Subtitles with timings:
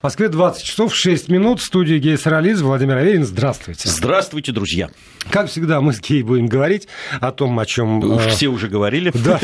[0.00, 1.58] В Москве 20 часов 6 минут.
[1.58, 2.60] В студии Гей Сарализ.
[2.60, 3.24] Владимир Аверин.
[3.24, 3.88] Здравствуйте.
[3.88, 4.90] Здравствуйте, друзья.
[5.28, 6.86] Как всегда, мы с Гей будем говорить
[7.20, 7.98] о том, о чем...
[8.04, 8.28] Уж э...
[8.28, 9.12] все уже говорили.
[9.24, 9.40] Да,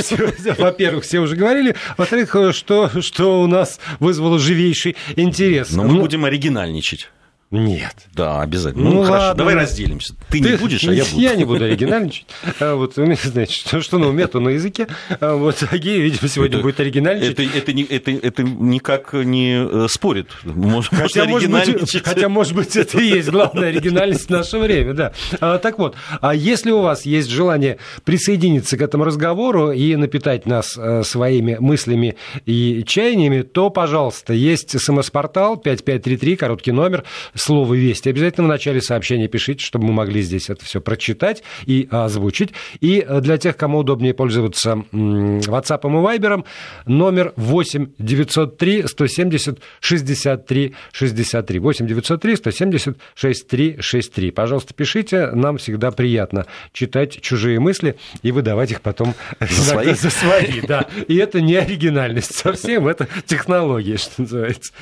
[0.56, 1.74] во-первых, все уже говорили.
[1.98, 5.72] Во-вторых, что, что у нас вызвало живейший интерес.
[5.72, 7.10] Но мы ну, будем оригинальничать.
[7.54, 7.94] Нет.
[8.14, 8.84] Да, обязательно.
[8.84, 10.14] Ну, ну хорошо, ладно, давай разделимся.
[10.28, 11.20] Ты, ты не будешь, а я буду.
[11.20, 12.26] Я не буду оригинальничать.
[12.60, 14.86] А вот, значит, что, что на уме, то на языке.
[15.20, 17.38] А вот Агея, видимо, сегодня это, будет оригинальничать.
[17.38, 20.30] Это, это, не, это, это никак не э, спорит.
[20.42, 24.94] Может, хотя, может быть, хотя, может быть, это и есть главная оригинальность в наше время,
[24.94, 25.12] да.
[25.40, 30.46] А, так вот, а если у вас есть желание присоединиться к этому разговору и напитать
[30.46, 32.16] нас э, своими мыслями
[32.46, 37.04] и чаяниями, то, пожалуйста, есть смс-портал 5533, короткий номер,
[37.44, 38.08] слово «Вести».
[38.08, 42.52] Обязательно в начале сообщения пишите, чтобы мы могли здесь это все прочитать и озвучить.
[42.80, 46.44] И э, для тех, кому удобнее пользоваться WhatsApp и Viber,
[46.86, 51.58] номер 8 903 170 63 63.
[51.58, 54.30] 8 903 170 63 63.
[54.30, 55.30] Пожалуйста, пишите.
[55.32, 59.94] Нам всегда приятно читать чужие мысли и выдавать их потом за свои.
[59.94, 60.86] За свои да.
[61.08, 64.72] И это не оригинальность совсем, это технология, что называется.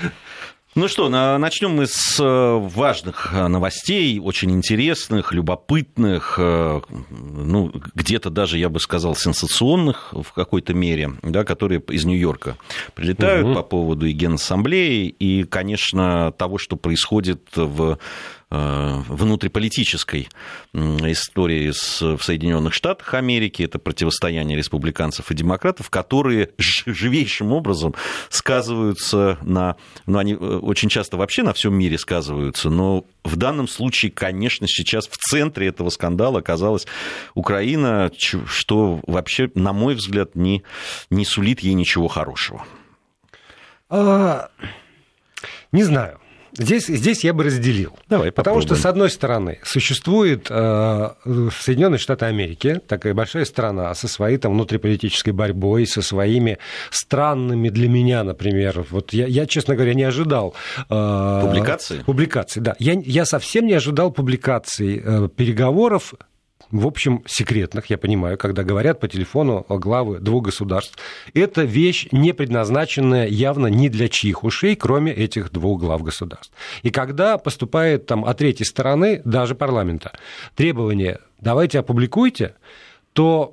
[0.75, 8.31] Ну что, начнем мы с э, важных э, новостей, очень интересных, любопытных, э, ну, где-то
[8.31, 12.57] даже, я бы сказал, сенсационных в какой-то мере, да, которые из Нью-Йорка
[12.95, 13.55] прилетают угу.
[13.57, 17.99] по поводу и Генассамблеи, и, конечно, того, что происходит в
[18.53, 20.29] внутриполитической
[20.75, 27.95] истории в Соединенных Штатах Америки, это противостояние республиканцев и демократов, которые живейшим образом
[28.29, 33.69] сказываются на, ну, они э, очень часто вообще на всем мире сказываются, но в данном
[33.69, 36.87] случае, конечно, сейчас в центре этого скандала оказалась
[37.35, 38.11] Украина,
[38.47, 40.63] что вообще, на мой взгляд, не,
[41.11, 42.65] не сулит ей ничего хорошего.
[43.89, 44.51] А,
[45.71, 46.22] не знаю.
[46.59, 47.97] Здесь, здесь я бы разделил.
[48.09, 51.11] Давай, Потому что, с одной стороны, существует э,
[51.61, 56.59] Соединенные Штаты Америки, такая большая страна, со своей там внутриполитической борьбой, со своими
[56.91, 60.55] странными для меня, например, вот я, я честно говоря, не ожидал...
[60.91, 62.03] Э, публикации?
[62.03, 62.77] Публикации, да.
[62.79, 66.15] Я, я совсем не ожидал публикаций э, переговоров
[66.73, 70.99] в общем, секретных, я понимаю, когда говорят по телефону главы двух государств.
[71.35, 76.53] Это вещь, не предназначенная явно ни для чьих ушей, кроме этих двух глав государств.
[76.83, 80.13] И когда поступает там от третьей стороны, даже парламента,
[80.57, 82.55] требование «давайте опубликуйте»,
[83.13, 83.53] то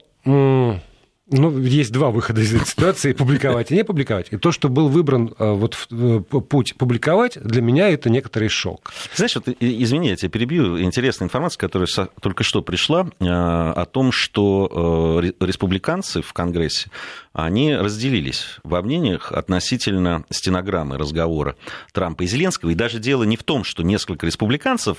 [1.32, 4.28] ну, есть два выхода из этой ситуации, публиковать и не публиковать.
[4.32, 8.92] И то, что был выбран э, вот э, путь публиковать, для меня это некоторый шок.
[9.16, 10.82] Знаешь, вот, извини, я тебя перебью.
[10.82, 11.88] Интересная информация, которая
[12.22, 16.90] только что пришла, э, о том, что республиканцы в Конгрессе,
[17.34, 21.56] они разделились во мнениях относительно стенограммы разговора
[21.94, 22.70] Трампа и Зеленского.
[22.72, 24.98] И даже дело не в том, что несколько республиканцев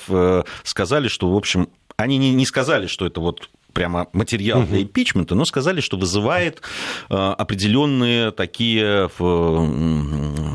[0.64, 5.44] сказали, что, в общем, они не сказали, что это вот прямо материал для импичмента, но
[5.44, 6.62] сказали, что вызывает
[7.08, 9.08] э, определенные такие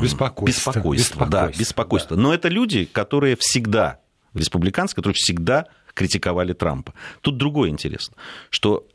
[0.00, 1.26] Беспокойство, беспокойство.
[1.26, 2.16] Да, беспокойство.
[2.16, 2.22] Да.
[2.22, 4.00] Но это люди, которые всегда,
[4.34, 6.92] республиканцы, которые всегда критиковали Трампа.
[7.22, 8.16] Тут другое интересно,
[8.50, 8.86] что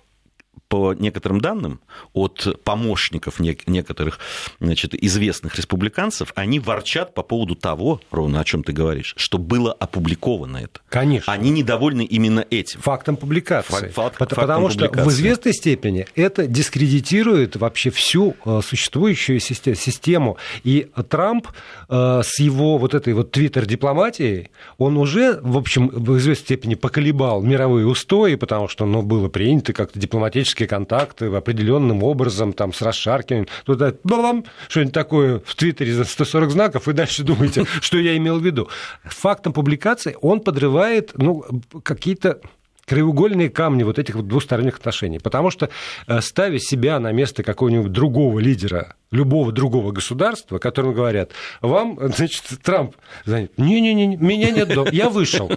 [0.71, 1.81] по некоторым данным
[2.13, 4.19] от помощников некоторых
[4.61, 9.73] значит, известных республиканцев, они ворчат по поводу того, ровно о чем ты говоришь, что было
[9.73, 10.79] опубликовано это.
[10.87, 11.33] Конечно.
[11.33, 12.79] Они недовольны именно этим.
[12.79, 13.89] Фактом публикации.
[13.89, 15.09] Факт, Потому фактом что публикации.
[15.09, 20.37] в известной степени это дискредитирует вообще всю э, существующую систему.
[20.63, 21.49] И Трамп
[21.89, 27.41] э, с его вот этой вот твиттер-дипломатией, он уже, в общем, в известной степени поколебал
[27.41, 32.81] мировые устои, потому что ну, было принято как-то дипломатически человеческие контакты определенным образом, там, с
[32.81, 38.15] расшаркиванием, туда, балам, что-нибудь такое в Твиттере за 140 знаков, и дальше думаете, что я
[38.17, 38.69] имел в виду.
[39.03, 41.43] Фактом публикации он подрывает, ну,
[41.83, 42.41] какие-то
[42.85, 45.19] краеугольные камни вот этих вот двусторонних отношений.
[45.19, 45.69] Потому что,
[46.07, 52.43] э, ставя себя на место какого-нибудь другого лидера, любого другого государства, которым говорят, вам, значит,
[52.63, 52.95] Трамп,
[53.25, 55.51] не-не-не, меня нет дома, я вышел.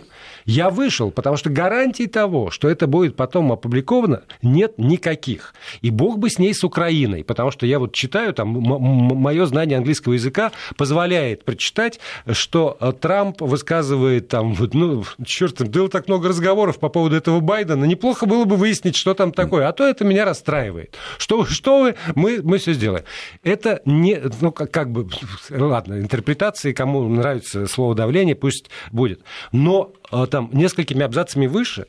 [0.44, 5.54] Я вышел, потому что гарантий того, что это будет потом опубликовано, нет никаких.
[5.80, 9.78] И бог бы с ней, с Украиной, потому что я вот читаю, там, мое знание
[9.78, 11.98] английского языка позволяет прочитать,
[12.30, 17.84] что э, Трамп высказывает там, ну, черт, было так много разговоров по поводу этого Байдена,
[17.84, 20.94] неплохо было бы выяснить, что там такое, а то это меня расстраивает.
[21.16, 23.04] Что, что вы, мы, мы все сделаем.
[23.44, 25.08] Это не, ну, как, как бы,
[25.50, 29.22] ладно, интерпретации, кому нравится слово давление, пусть будет.
[29.52, 31.86] Но а, там несколькими абзацами выше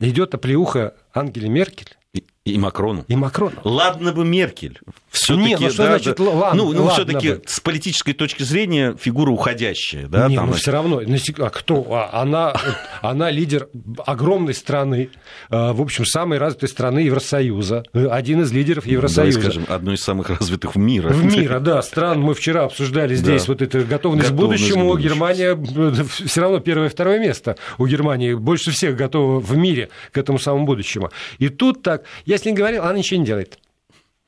[0.00, 1.96] идет оплеуха Ангеле Меркель
[2.44, 3.06] и Макрону.
[3.08, 3.56] И Макрону.
[3.64, 4.78] Ладно бы Меркель.
[5.08, 6.62] Все-таки, не, ну что да, значит да, ладно?
[6.62, 10.08] Ну, ну все-таки с политической точки зрения фигура уходящая.
[10.08, 11.00] Да, не, там, ну все равно.
[11.00, 11.86] А кто?
[11.90, 12.52] А, она,
[13.00, 13.68] она лидер
[14.04, 15.08] огромной страны,
[15.48, 17.84] а, в общем, самой развитой страны Евросоюза.
[17.94, 19.38] Один из лидеров Евросоюза.
[19.38, 21.08] Давай скажем, одной из самых развитых в мира.
[21.08, 21.80] В мире, да.
[21.80, 23.52] Стран мы вчера обсуждали здесь да.
[23.52, 24.88] вот это готовность, готовность к будущему.
[24.88, 24.98] Будущему.
[24.98, 28.34] Германия э, все равно первое и второе место у Германии.
[28.34, 31.10] Больше всех готова в мире к этому самому будущему.
[31.38, 33.58] И тут так, я с ней говорил, она ничего не делает.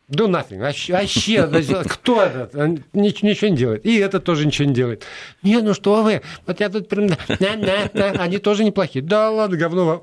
[0.08, 0.60] Do nothing.
[0.60, 2.54] Вообще, вообще кто этот?
[2.92, 3.84] Ничего, не делает.
[3.84, 5.04] И этот тоже ничего не делает.
[5.42, 6.22] Нет, ну что вы?
[6.46, 7.08] Вот я тут прям...
[7.08, 7.16] На,
[7.56, 8.22] на, на.
[8.22, 9.04] Они тоже неплохие.
[9.04, 10.00] Да ладно, говно.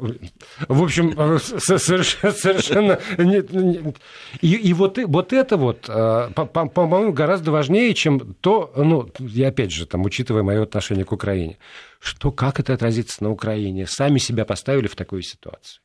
[0.67, 2.33] В общем, совершенно...
[2.33, 3.95] совершенно нет, нет.
[4.41, 9.71] И, и вот, вот это вот, э, по-моему, гораздо важнее, чем то, ну, я опять
[9.71, 11.57] же, там, учитывая мое отношение к Украине,
[11.99, 13.87] что как это отразится на Украине.
[13.87, 15.79] Сами себя поставили в такую ситуацию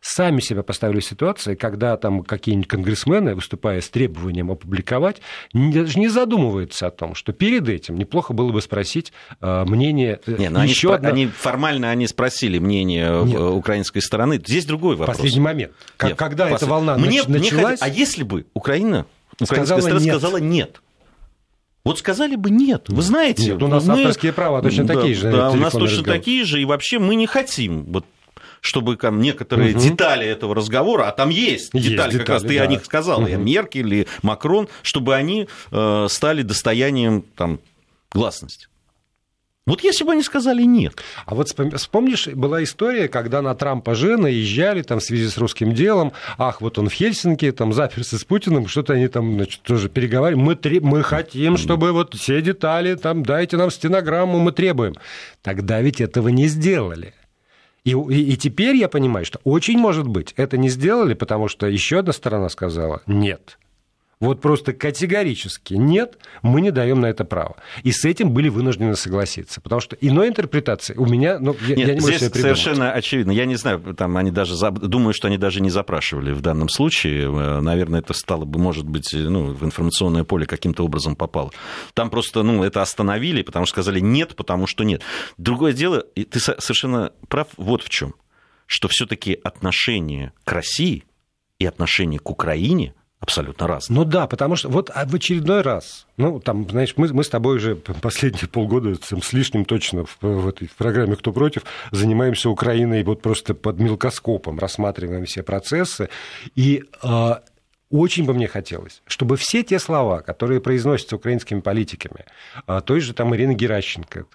[0.00, 5.20] сами себя поставили в ситуации, когда там какие-нибудь конгрессмены, выступая с требованием опубликовать,
[5.52, 10.36] даже не задумываются о том, что перед этим неплохо было бы спросить э, мнение э,
[10.38, 11.08] не, ну еще они, одна...
[11.10, 13.40] они формально они спросили мнение э, Нет.
[13.40, 14.36] украинской стороны.
[14.36, 15.16] Здесь другой вопрос.
[15.16, 15.72] Последний момент.
[16.02, 16.62] Нет, когда послед...
[16.62, 17.80] эта волна мне, началась...
[17.80, 17.90] Мне...
[17.90, 19.06] А если бы Украина,
[19.40, 20.14] украинская сказала страна нет.
[20.14, 20.80] сказала нет?
[21.84, 22.84] Вот сказали бы нет.
[22.88, 23.94] Вы знаете, нет, у нас мы...
[23.94, 25.32] авторские права точно да, такие же.
[25.32, 26.18] Да, у нас точно разговор.
[26.18, 28.04] такие же, и вообще мы не хотим вот
[28.60, 29.80] чтобы там некоторые угу.
[29.80, 32.62] детали этого разговора, а там есть, есть детали, детали, как раз ты да.
[32.62, 33.36] о них сказал, угу.
[33.36, 37.60] Меркель, и Макрон, чтобы они э, стали достоянием там,
[38.12, 38.68] гласности.
[39.68, 40.94] Вот если бы они сказали нет.
[41.26, 45.74] А вот вспомнишь, была история, когда на Трампа же наезжали там в связи с русским
[45.74, 49.90] делом, ах, вот он в Хельсинки, там заперся с Путиным, что-то они там, значит, тоже
[49.90, 50.82] переговаривали, мы, треб...
[50.82, 54.94] мы хотим, чтобы вот все детали, там, дайте нам стенограмму, мы требуем.
[55.42, 57.12] Тогда ведь этого не сделали.
[57.88, 61.66] И, и, и теперь я понимаю, что очень может быть, это не сделали, потому что
[61.66, 63.58] еще одна сторона сказала нет.
[64.20, 67.56] Вот просто категорически нет, мы не даем на это право.
[67.84, 69.60] И с этим были вынуждены согласиться.
[69.60, 73.30] Потому что иной интерпретации у меня, ну, я, нет, я не могу здесь совершенно очевидно.
[73.30, 77.28] Я не знаю, там они даже, думаю, что они даже не запрашивали в данном случае.
[77.28, 81.52] Э, наверное, это стало бы, может быть, ну, в информационное поле каким-то образом попало.
[81.94, 85.02] Там просто, ну, это остановили, потому что сказали нет, потому что нет.
[85.36, 88.14] Другое дело, и ты совершенно прав вот в чем,
[88.66, 91.04] что все-таки отношение к России
[91.60, 93.98] и отношение к Украине абсолютно разные.
[93.98, 97.28] Ну да, потому что вот а в очередной раз, ну там, знаешь, мы, мы с
[97.28, 102.48] тобой уже последние полгода с лишним точно в, в этой в программе «Кто против» занимаемся
[102.48, 106.08] Украиной вот просто под мелкоскопом, рассматриваем все процессы,
[106.54, 107.34] и э,
[107.90, 112.24] очень бы мне хотелось, чтобы все те слова, которые произносятся украинскими политиками,
[112.66, 114.26] э, той же там Ирина Геращенко,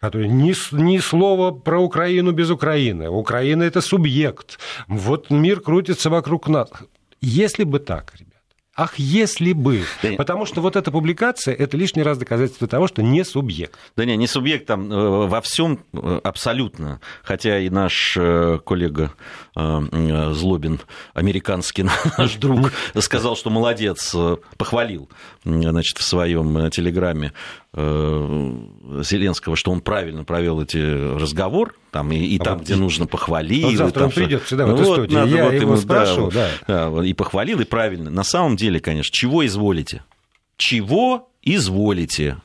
[0.00, 3.10] который ни, ни слова про Украину без Украины.
[3.10, 4.58] Украина это субъект.
[4.86, 6.70] Вот мир крутится вокруг нас.
[7.20, 8.38] Если бы так, ребят,
[8.78, 9.82] Ах, если бы.
[10.04, 13.76] Да Потому что вот эта публикация это лишний раз доказательство того, что не субъект.
[13.96, 17.00] Да не, не субъект там э, во всем э, абсолютно.
[17.24, 19.12] Хотя и наш э, коллега
[19.56, 20.78] Злобин,
[21.14, 21.82] американский
[22.18, 22.70] наш друг,
[23.00, 24.14] сказал, что молодец,
[24.56, 25.10] похвалил
[25.42, 27.32] значит, в своем телеграмме
[29.04, 30.78] Зеленского, что он правильно провел эти
[31.16, 33.68] разговор, там, и, и а там, вот где нужно, похвалил.
[33.68, 35.20] Вот завтра там, он придет сюда, в эту вот, студию.
[35.20, 37.04] Надо, Я вот его спрашивал, да, да.
[37.04, 38.10] И похвалил, и правильно.
[38.10, 40.02] На самом деле, конечно, чего изволите?
[40.56, 42.38] Чего изволите?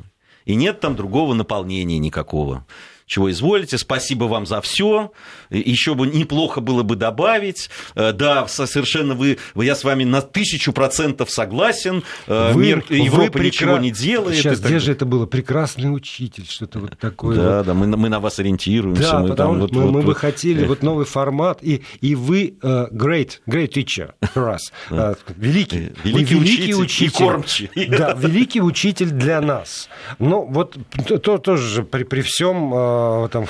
[0.46, 2.66] И нет там другого наполнения никакого
[3.06, 3.78] чего изволите.
[3.78, 5.12] Спасибо вам за все.
[5.50, 7.70] Еще бы неплохо было бы добавить.
[7.96, 12.04] Э, да, совершенно вы, я с вами на тысячу процентов согласен.
[12.28, 14.38] Э, вы, Мир Европа вы ничего не делает.
[14.38, 15.26] Сейчас, где же это было?
[15.26, 17.36] Прекрасный учитель, что-то вот такое.
[17.36, 17.66] Да, вот.
[17.66, 19.04] да, мы, мы на вас ориентируемся.
[19.04, 21.84] Да, мы потому там, что вот, мы, вот, мы бы хотели вот новый формат, и,
[22.02, 24.72] и вы uh, great, great teacher for us.
[24.90, 25.92] Uh, великий.
[26.04, 27.06] Великий, великий учитель, учитель.
[27.06, 27.70] И кормчий.
[27.88, 29.90] Да, великий учитель для нас.
[30.20, 30.78] Ну, вот
[31.08, 32.74] то, тоже же при, при всем
[33.26, 33.46] э, там,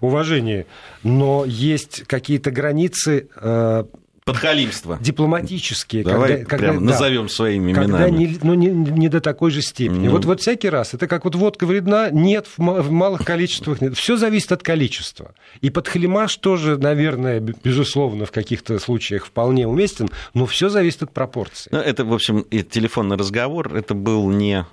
[0.00, 0.66] уважении,
[1.02, 3.84] но есть какие-то границы э,
[4.26, 4.98] подхалимство.
[5.00, 6.02] Дипломатические.
[6.02, 7.92] Давай когда, прям когда, назовем да, своими именами.
[7.92, 10.08] Когда не, ну, не, не до такой же степени.
[10.08, 10.10] Ну.
[10.10, 13.96] Вот, вот всякий раз, это как вот водка вредна, нет, в, в малых количествах нет.
[13.96, 15.32] Все зависит от количества.
[15.60, 21.70] И подхалимаш тоже, наверное, безусловно, в каких-то случаях вполне уместен, но все зависит от пропорций.
[21.70, 24.66] Ну, это, в общем, и телефонный разговор, это был не,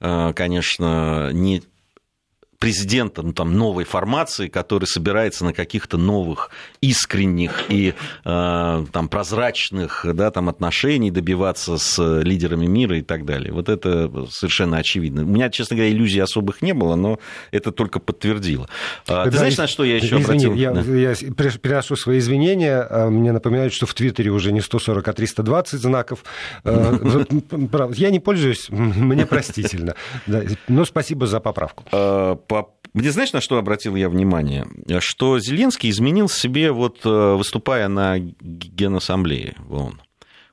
[0.00, 1.62] э, конечно, не
[2.58, 6.50] президента ну, там, новой формации, который собирается на каких-то новых
[6.80, 13.52] искренних и э, там, прозрачных да, там, отношений добиваться с лидерами мира и так далее.
[13.52, 15.22] Вот это совершенно очевидно.
[15.22, 17.20] У меня, честно говоря, иллюзий особых не было, но
[17.52, 18.68] это только подтвердило.
[19.06, 20.54] А, ты да, знаешь, на что я еще извини, обратил?
[20.54, 20.80] Я, да.
[20.80, 21.14] я
[21.62, 22.80] приношу свои извинения.
[22.80, 26.24] А, мне напоминают, что в Твиттере уже не 140, а 320 знаков.
[26.68, 29.94] А, я не пользуюсь, мне простительно.
[30.68, 31.84] Но спасибо за поправку
[32.48, 32.74] по...
[32.94, 34.66] Мне знаешь, на что обратил я внимание?
[35.00, 40.00] Что Зеленский изменил себе, вот э, выступая на Генассамблее в ООН.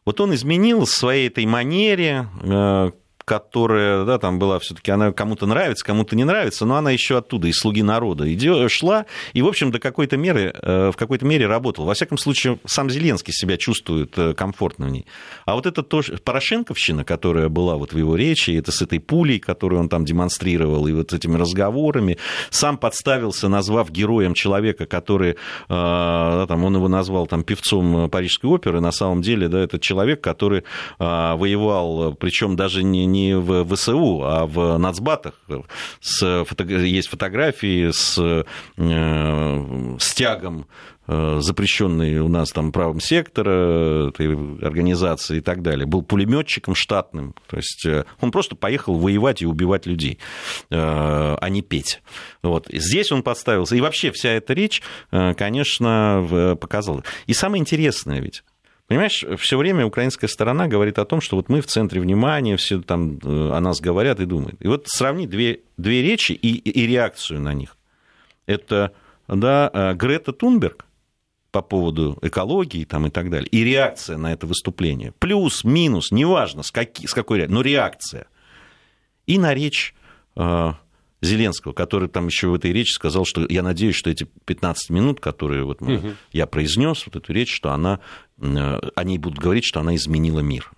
[0.05, 2.91] Вот он изменил своей этой манере, э,
[3.25, 7.48] которая, да, там была все-таки, она кому-то нравится, кому-то не нравится, но она еще оттуда,
[7.48, 11.48] из слуги народа идет, шла, и, в общем, до какой-то меры, э, в какой-то мере
[11.48, 11.88] работала.
[11.88, 15.08] Во всяком случае, сам Зеленский себя чувствует э, комфортно в ней.
[15.46, 19.39] А вот это тоже Порошенковщина, которая была вот в его речи, это с этой пулей,
[19.39, 22.17] которую он там демонстрировал, и вот этими разговорами,
[22.51, 25.36] сам подставился, назвав героем человека, который, э,
[26.48, 30.63] там, он его назвал там певцом Парижской оперы, на самом деле, да, это человек, который
[31.00, 35.34] воевал, причем даже не не в ВСУ, а в нацбатах.
[36.01, 38.17] С, есть фотографии с
[38.77, 40.67] э, стягом
[41.07, 47.34] э, запрещенный у нас там правым сектора этой организации и так далее, был пулеметчиком штатным.
[47.48, 50.19] То есть э, он просто поехал воевать и убивать людей,
[50.69, 52.01] а не петь.
[52.43, 52.67] Вот.
[52.72, 53.75] Здесь он подставился.
[53.75, 57.03] И вообще вся эта речь, конечно, показала.
[57.27, 58.43] И самое интересное ведь,
[58.87, 62.81] Понимаешь, все время украинская сторона говорит о том, что вот мы в центре внимания, все
[62.81, 64.61] там э, о нас говорят и думают.
[64.61, 67.77] И вот сравни две, две речи и, и реакцию на них.
[68.45, 68.93] Это
[69.27, 70.85] да, э, Грета Тунберг
[71.49, 75.13] по поводу экологии там, и так далее, и реакция на это выступление.
[75.17, 78.27] Плюс, минус, неважно, с, какой, с какой но реакция.
[79.25, 79.95] И на речь
[80.35, 80.73] э,
[81.25, 85.20] Зеленского, который там еще в этой речи сказал, что я надеюсь, что эти 15 минут,
[85.20, 86.13] которые вот мы, угу.
[86.32, 88.00] я произнес, вот эту речь, что она,
[88.39, 90.72] э, они будут говорить, что она изменила мир.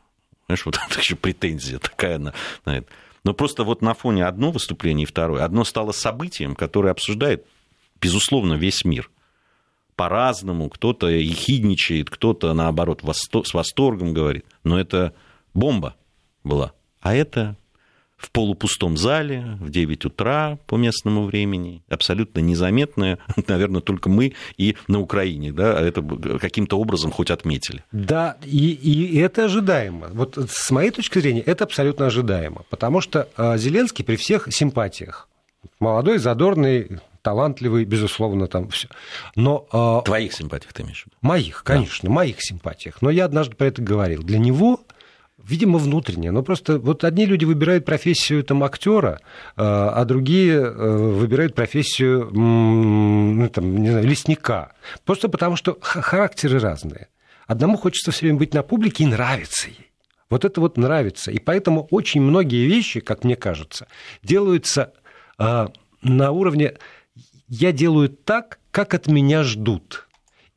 [0.47, 2.33] Знаешь, вот это еще претензия такая на,
[2.65, 2.87] на это.
[3.23, 7.45] Но просто вот на фоне одно выступление и второе, одно стало событием, которое обсуждает,
[7.99, 9.09] безусловно, весь мир.
[9.95, 14.45] По-разному, кто-то ехидничает, кто-то, наоборот, с восторгом говорит.
[14.63, 15.13] Но это
[15.53, 15.95] бомба
[16.43, 16.73] была.
[17.01, 17.57] А это
[18.17, 24.75] в полупустом зале в 9 утра по местному времени, абсолютно незаметное, наверное, только мы и
[24.87, 26.01] на Украине, да, это
[26.39, 27.83] каким-то образом хоть отметили.
[27.91, 30.07] Да, и, и это ожидаемо.
[30.11, 35.29] Вот с моей точки зрения, это абсолютно ожидаемо, потому что а, Зеленский при всех симпатиях,
[35.79, 38.87] молодой, задорный, талантливый, безусловно, там все.
[39.35, 41.17] Но, а, Твоих симпатиях ты имеешь в виду?
[41.21, 42.15] Моих, конечно, да.
[42.15, 43.01] моих симпатиях.
[43.01, 44.23] Но я однажды про это говорил.
[44.23, 44.79] Для него
[45.43, 46.31] Видимо, внутреннее.
[46.31, 49.21] Но просто вот одни люди выбирают профессию там, актера,
[49.55, 54.73] а, а другие э, выбирают профессию ну, там, не знаю, лесника.
[55.05, 57.07] Просто потому, что характеры разные.
[57.45, 59.91] Одному хочется все время быть на публике и нравится ей.
[60.29, 61.31] Вот это вот нравится.
[61.31, 63.87] И поэтому очень многие вещи, как мне кажется,
[64.23, 64.93] делаются
[65.37, 66.73] а, на уровне
[67.47, 70.07] «я делаю так, как от меня ждут».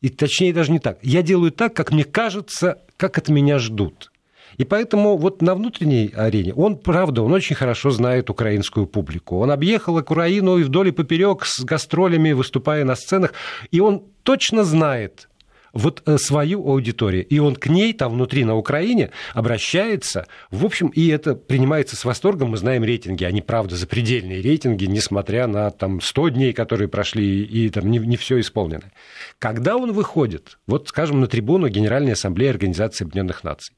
[0.01, 0.99] И точнее даже не так.
[1.03, 4.11] Я делаю так, как мне кажется, как от меня ждут.
[4.59, 9.39] И поэтому вот на внутренней арене он, правда, он очень хорошо знает украинскую публику.
[9.39, 13.33] Он объехал Украину и вдоль и поперек с гастролями, выступая на сценах,
[13.71, 15.29] и он точно знает,
[15.73, 17.27] вот э, свою аудиторию.
[17.27, 20.27] И он к ней там внутри на Украине обращается.
[20.51, 22.51] В общем, и это принимается с восторгом.
[22.51, 23.25] Мы знаем рейтинги.
[23.25, 28.17] Они, правда, запредельные рейтинги, несмотря на там 100 дней, которые прошли, и там не, не
[28.17, 28.91] все исполнено.
[29.39, 33.75] Когда он выходит, вот, скажем, на трибуну Генеральной Ассамблеи Организации Объединенных Наций,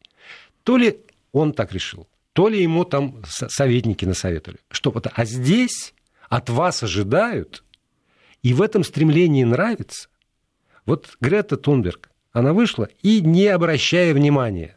[0.65, 1.01] то ли
[1.33, 4.61] он так решил, то ли ему там советники насоветовали.
[4.71, 5.95] Что а здесь
[6.29, 7.65] от вас ожидают,
[8.43, 10.09] и в этом стремлении нравится.
[10.87, 14.77] Вот Грета Тунберг, она вышла и не обращая внимания,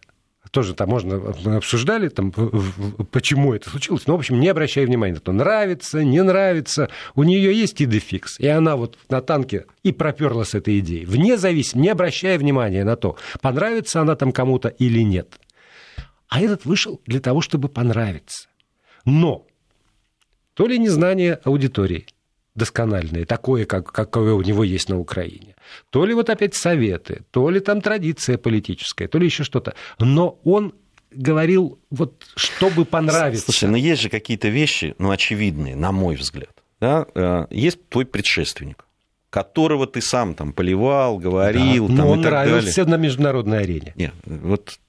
[0.56, 2.32] тоже там можно, обсуждали, там,
[3.12, 7.24] почему это случилось, но, в общем, не обращая внимания на то, нравится, не нравится, у
[7.24, 11.78] нее есть идефикс, и она вот на танке и проперла с этой идеей, вне зависимости,
[11.78, 15.38] не обращая внимания на то, понравится она там кому-то или нет.
[16.28, 18.48] А этот вышел для того, чтобы понравиться.
[19.06, 19.46] Но
[20.54, 22.08] то ли незнание аудитории
[22.56, 25.56] доскональное, такое, как, какое у него есть на Украине,
[25.90, 29.76] то ли вот опять советы, то ли там традиция политическая, то ли еще что-то.
[30.00, 30.74] Но он
[31.12, 33.46] говорил, вот, чтобы понравиться.
[33.46, 36.64] Слушай, но есть же какие-то вещи, ну, очевидные, на мой взгляд.
[36.80, 37.06] Да?
[37.14, 38.85] Э, есть твой предшественник
[39.36, 41.90] которого ты сам там поливал, говорил.
[41.90, 42.98] Да, там, но он нравился далее.
[42.98, 43.94] на международной арене.
[43.98, 44.80] Нет, вот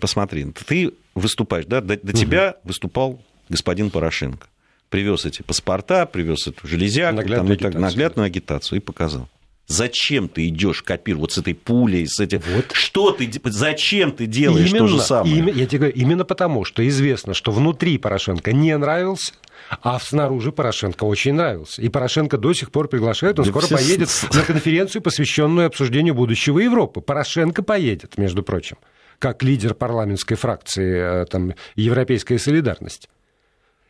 [0.00, 2.18] посмотри, ты выступаешь, да, до, до угу.
[2.18, 4.46] тебя выступал господин Порошенко.
[4.88, 7.80] привез эти паспорта, привез эту железяку, наглядную, там, агитацию.
[7.82, 9.28] наглядную агитацию и показал.
[9.72, 12.42] Зачем ты идешь копировать вот с этой пулей, с этим?
[12.54, 12.66] Вот.
[12.72, 15.34] Что ты, зачем ты делаешь именно, то же самое?
[15.34, 19.32] Именно, я тебе говорю, именно потому, что известно, что внутри Порошенко не нравился,
[19.80, 21.80] а снаружи Порошенко очень нравился.
[21.80, 23.76] И Порошенко до сих пор приглашает, он да скоро все...
[23.76, 27.00] поедет на конференцию, посвященную обсуждению будущего Европы.
[27.00, 28.76] Порошенко поедет, между прочим,
[29.18, 33.08] как лидер парламентской фракции э, там, Европейская солидарность.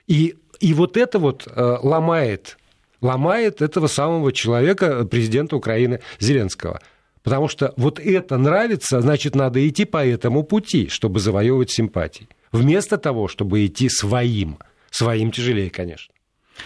[0.07, 2.57] И, и вот это вот э, ломает
[3.03, 6.81] ломает этого самого человека, президента Украины Зеленского.
[7.23, 12.29] Потому что вот это нравится, значит, надо идти по этому пути, чтобы завоевывать симпатии.
[12.51, 14.59] Вместо того, чтобы идти своим.
[14.91, 16.13] Своим тяжелее, конечно.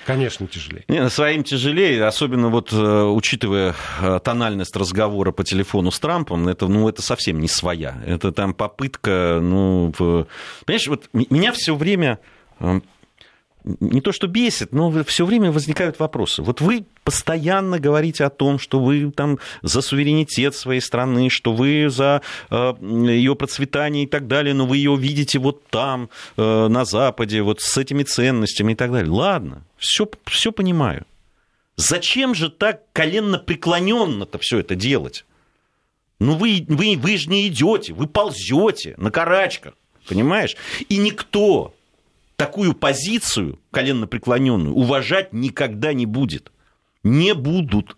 [0.04, 0.84] Конечно, тяжелее.
[0.88, 6.66] Не, своим тяжелее, особенно вот э, учитывая э, тональность разговора по телефону с Трампом, это,
[6.66, 7.96] ну, это совсем не своя.
[8.04, 9.92] Это там попытка, ну,
[10.64, 12.18] понимаешь, вот меня все время
[12.58, 12.80] э,
[13.80, 16.42] не то что бесит, но все время возникают вопросы.
[16.42, 21.88] Вот вы постоянно говорите о том, что вы там за суверенитет своей страны, что вы
[21.90, 26.84] за э, ее процветание и так далее, но вы ее видите вот там, э, на
[26.84, 29.10] Западе, вот с этими ценностями и так далее.
[29.10, 31.04] Ладно, все, все понимаю.
[31.76, 35.24] Зачем же так коленно преклоненно-то все это делать?
[36.18, 39.74] Ну вы, вы, вы же не идете, вы ползете на карачках,
[40.08, 40.56] понимаешь?
[40.88, 41.74] И никто
[42.36, 46.52] такую позицию, коленно преклоненную, уважать никогда не будет.
[47.02, 47.96] Не будут.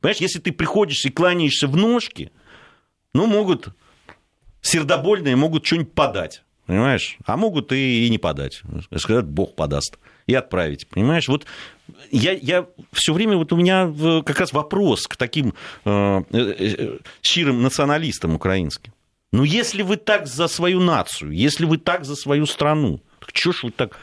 [0.00, 2.30] Понимаешь, если ты приходишь и кланяешься в ножки,
[3.12, 3.68] ну, могут
[4.64, 6.42] сердобольные могут что-нибудь подать.
[6.66, 7.18] Понимаешь?
[7.26, 8.62] А могут и, и не подать.
[8.96, 9.98] Сказать, Бог подаст.
[10.26, 10.88] И отправить.
[10.88, 11.28] Понимаешь?
[11.28, 11.44] Вот
[12.10, 15.52] я, я все время, вот у меня как раз вопрос к таким
[15.84, 18.94] э, э, э щирым националистам украинским.
[19.32, 23.52] Ну, если вы так за свою нацию, если вы так за свою страну, так чё
[23.52, 23.98] ж вы так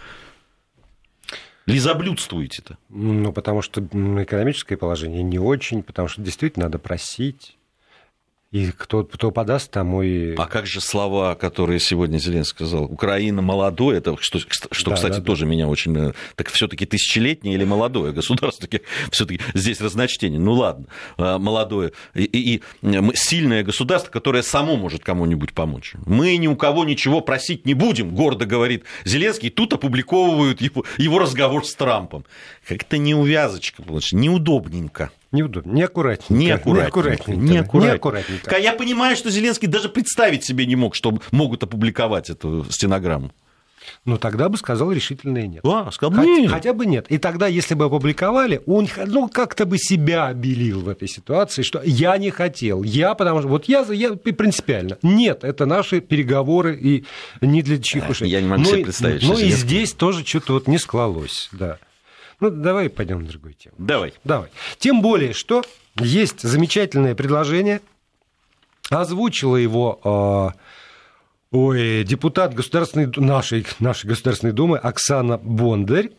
[1.66, 2.78] лизоблюдствуете-то?
[2.90, 7.58] Ну, потому что экономическое положение не очень, потому что действительно надо просить.
[8.51, 10.36] И кто, кто подаст, тому и...
[10.36, 12.84] А как же слова, которые сегодня Зеленский сказал?
[12.84, 15.51] Украина молодое, это что, что да, кстати, да, тоже да.
[15.51, 15.98] меня очень...
[15.98, 18.67] Э, так все таки тысячелетнее или молодое государство?
[19.10, 20.38] все таки здесь разночтение.
[20.38, 21.93] Ну ладно, э, молодое.
[22.13, 22.62] И, и, и
[23.13, 25.93] сильное государство, которое само может кому-нибудь помочь.
[26.05, 29.48] Мы ни у кого ничего просить не будем, гордо говорит Зеленский.
[29.48, 32.25] И тут опубликовывают его, его разговор с Трампом.
[32.67, 33.81] Как-то неувязочка
[34.12, 35.10] неудобненько.
[35.32, 36.34] Неудобно, неаккуратненько.
[36.34, 37.32] Неаккуратненько.
[37.32, 37.78] Неаккуратненько.
[37.78, 38.58] неаккуратненько.
[38.58, 43.32] Я понимаю, что Зеленский даже представить себе не мог, что могут опубликовать эту стенограмму.
[44.06, 45.65] Ну, тогда бы сказал решительное нет.
[45.65, 46.52] А, сказал Хотя, нет.
[46.52, 47.06] Хотя бы нет.
[47.10, 51.82] И тогда, если бы опубликовали, он ну, как-то бы себя обелил в этой ситуации, что
[51.84, 52.84] я не хотел.
[52.84, 54.98] Я, потому что вот я, я принципиально.
[55.02, 57.06] Нет, это наши переговоры и
[57.41, 58.30] не для чьих ушей.
[58.30, 59.24] Я не могу но, себе представить.
[59.24, 61.78] Ну, и здесь тоже что-то вот не склалось, да.
[62.41, 63.75] Ну, давай пойдем на другую тему.
[63.77, 64.13] Давай.
[64.23, 64.49] Давай.
[64.80, 65.63] Тем более, что
[65.99, 67.82] есть замечательное предложение.
[68.89, 70.54] Озвучила его
[71.54, 76.10] э, ой, депутат государственной, нашей, нашей Государственной Думы Оксана Бондарь.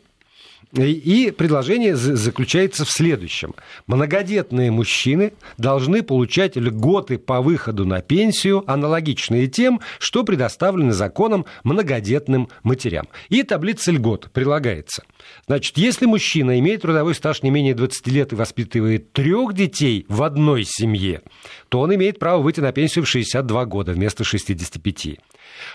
[0.72, 3.54] И предложение заключается в следующем.
[3.86, 12.48] Многодетные мужчины должны получать льготы по выходу на пенсию, аналогичные тем, что предоставлены законом многодетным
[12.62, 13.08] матерям.
[13.28, 15.04] И таблица льгот прилагается.
[15.46, 20.22] Значит, если мужчина имеет трудовой стаж не менее 20 лет и воспитывает трех детей в
[20.22, 21.20] одной семье,
[21.68, 25.18] то он имеет право выйти на пенсию в 62 года вместо 65.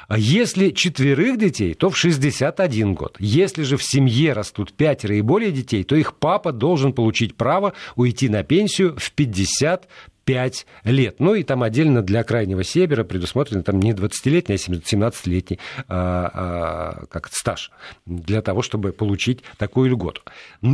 [0.07, 3.15] А если четверых детей, то в 61 год.
[3.19, 7.73] Если же в семье растут пятеро и более детей, то их папа должен получить право
[7.95, 9.87] уйти на пенсию в 50
[10.27, 11.15] 5 лет.
[11.19, 17.05] Ну и там отдельно для крайнего севера предусмотрено там не 20-летний, а 17-летний а, а,
[17.05, 17.71] как стаж
[18.05, 20.21] для того, чтобы получить такую льготу.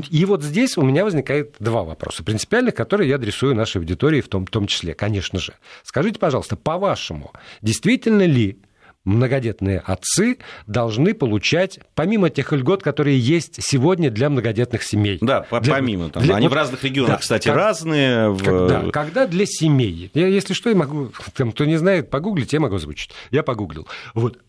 [0.10, 4.28] И вот здесь у меня возникает два вопроса принципиальных, которые я адресую нашей аудитории в
[4.28, 5.54] том, в том числе, конечно же.
[5.84, 8.58] Скажите, пожалуйста, по-вашему, действительно ли
[9.06, 10.38] многодетные отцы
[10.68, 15.18] должны получать, помимо тех льгот, которые есть сегодня для многодетных семей.
[15.22, 16.10] Да, для, помимо.
[16.10, 18.30] Там, для, они вот, в разных регионах, да, кстати, как, разные.
[18.30, 18.44] В...
[18.44, 20.10] Когда, когда для семей.
[20.14, 23.12] Я, если что, я могу, там, кто не знает, погуглить, я могу озвучить.
[23.32, 23.88] Я погуглил.
[24.14, 24.40] Вот.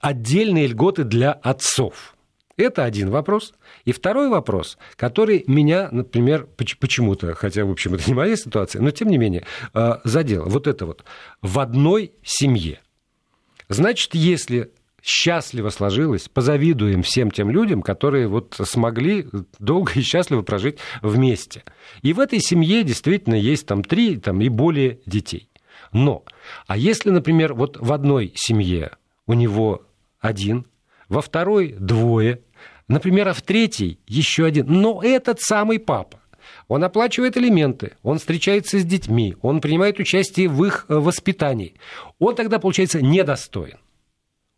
[0.00, 2.16] Отдельные льготы для отцов.
[2.56, 3.54] Это один вопрос.
[3.84, 8.90] И второй вопрос, который меня, например, почему-то, хотя, в общем, это не моя ситуация, но
[8.90, 9.44] тем не менее,
[9.74, 10.44] э, задел.
[10.46, 11.04] Вот это вот.
[11.40, 12.80] В одной семье–
[13.72, 19.26] Значит, если счастливо сложилось, позавидуем всем тем людям, которые вот смогли
[19.58, 21.64] долго и счастливо прожить вместе.
[22.02, 25.48] И в этой семье действительно есть там три там, и более детей.
[25.92, 26.24] Но,
[26.66, 28.92] а если, например, вот в одной семье
[29.26, 29.86] у него
[30.20, 30.66] один,
[31.08, 32.40] во второй двое,
[32.88, 34.66] Например, а в третий еще один.
[34.68, 36.20] Но этот самый папа,
[36.72, 41.74] он оплачивает элементы, он встречается с детьми, он принимает участие в их э, воспитании.
[42.18, 43.76] Он тогда, получается, недостоин.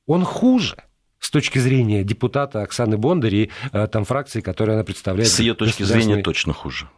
[0.07, 0.77] Он хуже
[1.18, 5.29] с точки зрения депутата Оксаны Бондарь и э, там фракции, которую она представляет.
[5.29, 6.88] С ее точки зрения точно хуже.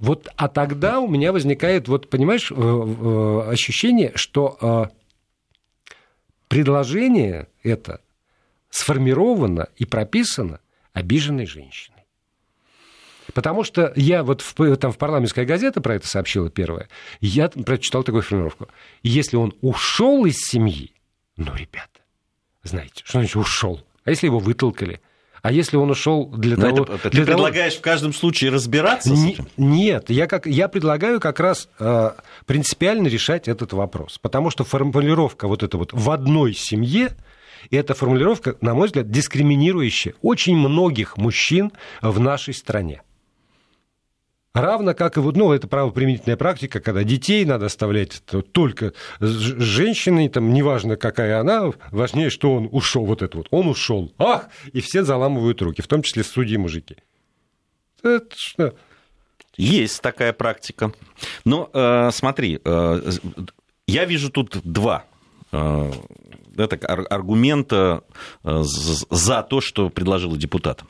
[0.00, 4.90] Вот, а тогда у меня возникает, вот, понимаешь, э, ощущение, что
[6.48, 8.00] предложение это
[8.68, 10.58] сформировано и прописано
[10.92, 11.89] обиженной женщиной.
[13.34, 16.88] Потому что я вот в, там в парламентская газета про это сообщила первая,
[17.20, 18.68] я прочитал такую формулировку.
[19.02, 20.92] Если он ушел из семьи,
[21.36, 22.00] ну, ребята,
[22.62, 23.80] знаете, что значит ушел?
[24.04, 25.00] А если его вытолкали?
[25.42, 26.82] А если он ушел для Но того...
[26.82, 27.44] Это, это для ты того...
[27.44, 32.10] предлагаешь в каждом случае разбираться Не, Нет, я, как, я предлагаю как раз э,
[32.46, 34.18] принципиально решать этот вопрос.
[34.18, 37.16] Потому что формулировка вот эта вот в одной семье,
[37.70, 43.02] эта формулировка, на мой взгляд, дискриминирующая очень многих мужчин в нашей стране.
[44.52, 50.28] Равно как и вот, ну, это правоприменительная практика, когда детей надо оставлять только с женщиной,
[50.28, 54.80] там, неважно, какая она, важнее, что он ушел, вот это вот, он ушел, ах, и
[54.80, 56.96] все заламывают руки, в том числе судьи мужики.
[58.02, 58.74] Это что?
[59.56, 60.92] Есть такая практика.
[61.44, 63.12] Но э, смотри, э,
[63.86, 65.04] я вижу тут два
[65.52, 65.92] э,
[66.56, 68.02] это аргумента
[68.42, 70.82] э, за то, что предложила депутат.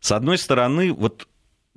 [0.00, 1.28] С одной стороны, вот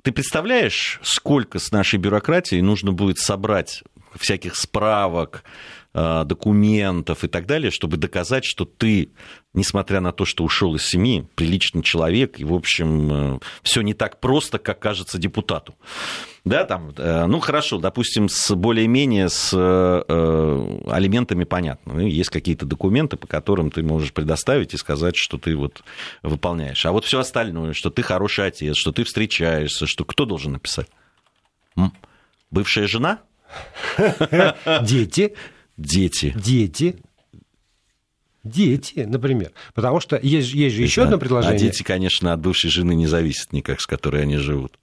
[0.02, 3.82] ты представляешь, сколько с нашей бюрократией нужно будет собрать
[4.16, 5.44] всяких справок,
[5.92, 9.10] документов и так далее, чтобы доказать, что ты,
[9.54, 13.94] несмотря на то, что ушел из семьи, приличный человек, и, в общем, э, все не
[13.94, 15.74] так просто, как кажется депутату
[16.44, 21.94] да, там, э, ну, хорошо, допустим, с более-менее с э, алиментами понятно.
[21.94, 25.82] Ну, есть какие-то документы, по которым ты можешь предоставить и сказать, что ты вот
[26.22, 26.84] выполняешь.
[26.86, 30.88] А вот все остальное, что ты хороший отец, что ты встречаешься, что кто должен написать?
[32.50, 33.20] Бывшая жена?
[34.82, 35.34] Дети.
[35.80, 36.34] Дети.
[36.36, 36.96] Дети.
[38.44, 39.52] Дети, например.
[39.74, 41.56] Потому что есть, есть же еще одно предложение.
[41.56, 44.78] А дети, конечно, от бывшей жены не зависят никак, с которой они живут.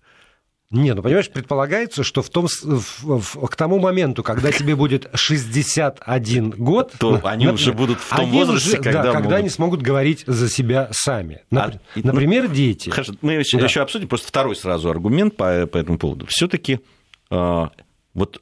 [0.69, 5.09] Не, ну понимаешь, предполагается, что в том, в, в, к тому моменту, когда тебе будет
[5.13, 9.49] 61 год, то они например, уже будут в том возрасте, уже, когда, да, когда они
[9.49, 11.43] смогут говорить за себя сами.
[11.51, 12.89] Например, а, например ну, дети.
[12.89, 13.65] Хорошо, мы еще, да.
[13.65, 16.25] еще обсудим просто второй сразу аргумент по, по этому поводу.
[16.27, 16.81] Все-таки
[17.31, 17.67] э,
[18.13, 18.41] вот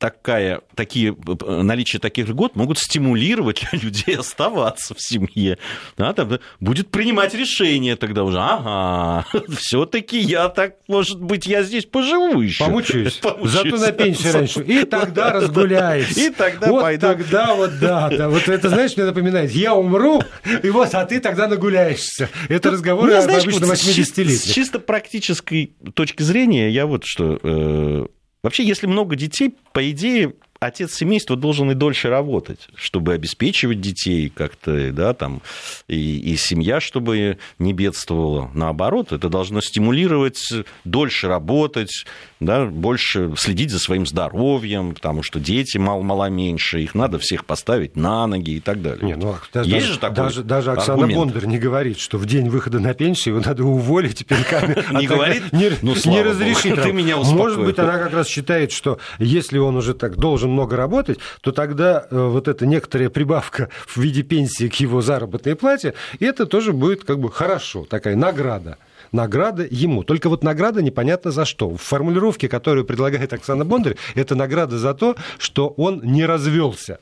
[0.00, 1.14] такая, такие,
[1.46, 5.58] наличие таких льгот могут стимулировать людей оставаться в семье.
[5.96, 8.38] Да, там будет принимать решение тогда уже.
[8.40, 9.26] Ага,
[9.58, 12.64] все-таки я так, может быть, я здесь поживу еще.
[12.64, 13.14] Помучаюсь.
[13.22, 13.52] Помучаюсь.
[13.52, 14.62] Зато на пенсию раньше.
[14.62, 16.16] И тогда разгуляюсь.
[16.16, 17.06] И тогда вот пойду.
[17.06, 18.28] тогда вот, да, да.
[18.30, 20.22] Вот это, знаешь, мне напоминает, я умру,
[20.62, 22.30] и вот, а ты тогда нагуляешься.
[22.48, 24.40] Это разговоры ну, знаешь, обычно 80-летних.
[24.40, 28.06] С чисто практической точки зрения, я вот что э,
[28.42, 34.28] Вообще, если много детей, по идее, отец семейства должен и дольше работать, чтобы обеспечивать детей
[34.28, 35.40] как-то, да, там,
[35.88, 38.50] и, и семья, чтобы не бедствовала.
[38.54, 40.52] Наоборот, это должно стимулировать
[40.84, 42.04] дольше работать,
[42.40, 47.96] да, больше следить за своим здоровьем, потому что дети мало-мало меньше, их надо всех поставить
[47.96, 49.04] на ноги и так далее.
[49.04, 51.32] Не, ну, даже, Есть же такой даже, даже Оксана аргумент?
[51.32, 54.76] Бондар не говорит, что в день выхода на пенсию его надо уволить переками.
[55.00, 55.52] Не говорит?
[55.52, 56.82] Не ну, разрешит.
[56.82, 60.76] Ты меня Может быть, она как раз считает, что если он уже так должен много
[60.76, 65.94] работать, то тогда э, вот эта некоторая прибавка в виде пенсии к его заработной плате,
[66.18, 68.78] это тоже будет как бы хорошо, такая награда
[69.12, 70.04] награда ему.
[70.04, 71.70] Только вот награда непонятно за что.
[71.70, 77.00] В формулировке, которую предлагает Оксана Бондарь, это награда за то, что он не развелся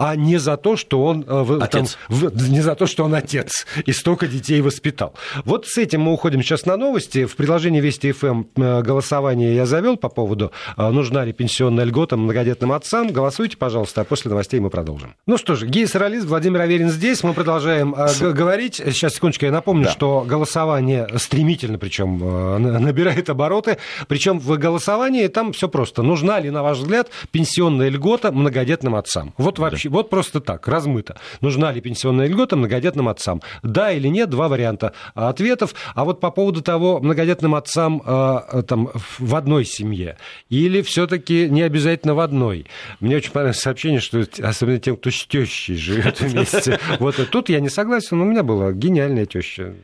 [0.00, 1.98] а не за то, что он э, отец.
[2.08, 5.12] Там, не за то, что он отец и столько детей воспитал.
[5.44, 7.26] Вот с этим мы уходим сейчас на новости.
[7.26, 12.16] В приложении Вести ФМ э, голосование я завел по поводу, э, нужна ли пенсионная льгота
[12.16, 13.08] многодетным отцам.
[13.08, 15.14] Голосуйте, пожалуйста, а после новостей мы продолжим.
[15.26, 17.22] Ну что ж, гей-соралист Владимир Аверин здесь.
[17.22, 18.20] Мы продолжаем с...
[18.20, 18.76] говорить.
[18.76, 19.90] Сейчас, секундочку, я напомню, да.
[19.90, 22.18] что голосование стремительно, причем
[22.62, 23.76] набирает обороты.
[24.08, 26.02] Причем в голосовании там все просто.
[26.02, 29.34] Нужна ли, на ваш взгляд, пенсионная льгота многодетным отцам?
[29.36, 31.16] Вот вообще вот просто так, размыто.
[31.40, 33.42] Нужна ли пенсионная льгота многодетным отцам?
[33.62, 35.74] Да или нет, два варианта ответов.
[35.94, 40.16] А вот по поводу того, многодетным отцам э, там, в одной семье
[40.48, 42.66] или все-таки не обязательно в одной.
[43.00, 46.78] Мне очень понравилось сообщение, что особенно тем, кто с тещей живет вместе.
[46.98, 49.74] Вот тут я не согласен, у меня была гениальная теща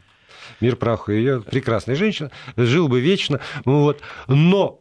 [0.61, 4.01] мир праху ее, прекрасная женщина, жил бы вечно, вот.
[4.27, 4.81] Но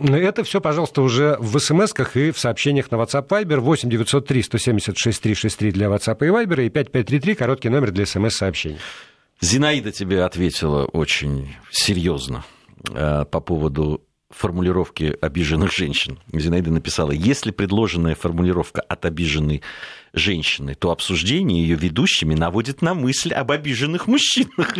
[0.00, 5.22] это все, пожалуйста, уже в смс-ках и в сообщениях на WhatsApp Viber 8 903 176
[5.22, 8.78] 363 для WhatsApp и Viber и 5533, короткий номер для смс-сообщений.
[9.40, 12.44] Зинаида тебе ответила очень серьезно
[12.84, 16.18] по поводу формулировки обиженных женщин.
[16.32, 19.62] Зинаида написала, если предложенная формулировка от обиженной
[20.12, 24.76] женщины, то обсуждение ее ведущими наводит на мысль об обиженных мужчинах.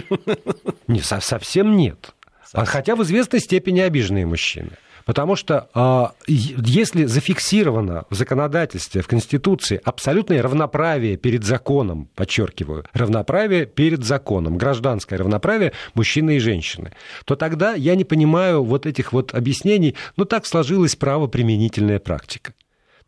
[0.86, 2.14] Не, совсем нет.
[2.44, 2.66] Совсем.
[2.66, 4.70] Хотя в известной степени обиженные мужчины.
[5.10, 13.66] Потому что а, если зафиксировано в законодательстве, в Конституции абсолютное равноправие перед законом, подчеркиваю, равноправие
[13.66, 16.92] перед законом, гражданское равноправие мужчины и женщины,
[17.24, 22.52] то тогда я не понимаю вот этих вот объяснений, ну так сложилась правоприменительная практика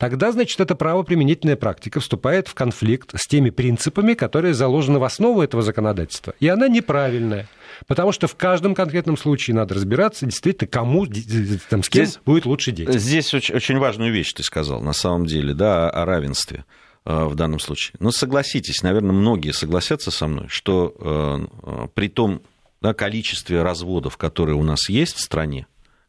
[0.02, 5.42] тогда, значит, эта правоприменительная практика вступает в конфликт с теми принципами, которые заложены в основу
[5.42, 6.34] этого законодательства.
[6.40, 7.48] И она неправильная.
[7.86, 12.46] Потому что в каждом конкретном случае надо разбираться, действительно, кому, там, с кем здесь, будет
[12.46, 12.98] лучше дети.
[12.98, 16.64] Здесь очень, очень важную вещь ты сказал, на самом деле, да, о равенстве
[17.04, 17.94] э, в данном случае.
[18.00, 22.42] Но согласитесь, наверное, многие согласятся со мной, что э, при том
[22.80, 25.68] да, количестве разводов, которые у нас есть в стране,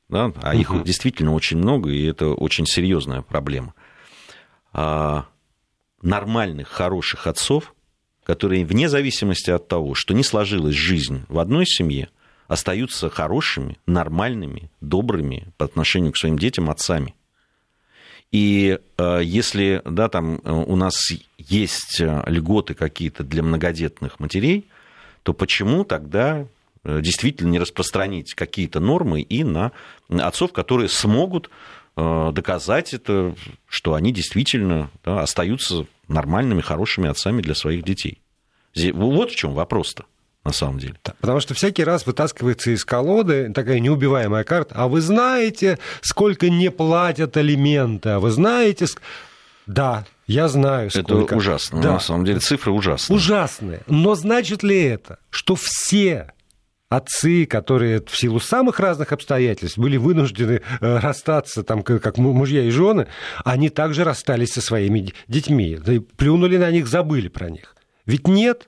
[0.10, 0.84] да, а их угу.
[0.84, 3.75] действительно очень много, и это очень серьезная проблема.
[4.73, 5.27] А,
[6.01, 7.73] нормальных, хороших отцов,
[8.23, 12.09] которые вне зависимости от того, что не сложилась жизнь в одной семье,
[12.47, 17.13] остаются хорошими, нормальными, добрыми по отношению к своим детям отцами.
[18.31, 24.67] И э, если да, там э, у нас есть э, льготы какие-то для многодетных матерей,
[25.21, 26.47] то почему тогда
[26.83, 29.71] действительно не распространить какие-то нормы и на
[30.09, 33.36] отцов, которые смогут Э, доказать это,
[33.67, 38.21] что они действительно да, остаются нормальными, хорошими отцами для своих детей.
[38.93, 40.06] Вот в чем вопрос-то
[40.43, 40.95] на самом деле.
[41.21, 44.75] Потому что всякий раз вытаскивается из колоды такая неубиваемая карта.
[44.75, 48.10] А вы знаете, сколько не платят алименты?
[48.10, 48.88] А вы знаете...
[49.65, 51.23] Да, я знаю, сколько.
[51.23, 51.82] Это ужасно.
[51.82, 51.93] Да.
[51.93, 53.15] На самом деле цифры ужасные.
[53.15, 53.82] Ужасные.
[53.88, 56.34] Но значит ли это, что все
[56.95, 62.69] отцы, которые в силу самых разных обстоятельств были вынуждены э, расстаться, там, как мужья и
[62.69, 63.08] жены,
[63.43, 65.79] они также расстались со своими детьми.
[66.17, 67.75] Плюнули на них, забыли про них.
[68.06, 68.67] Ведь нет.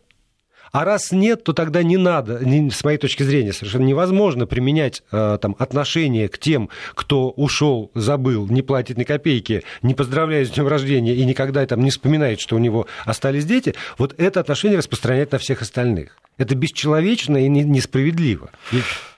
[0.75, 5.37] А раз нет, то тогда не надо, с моей точки зрения, совершенно невозможно применять э,
[5.41, 10.67] там, отношение к тем, кто ушел, забыл, не платит ни копейки, не поздравляет с днем
[10.67, 13.73] рождения и никогда там, не вспоминает, что у него остались дети.
[13.97, 16.17] Вот это отношение распространять на всех остальных.
[16.37, 18.49] Это бесчеловечно и несправедливо.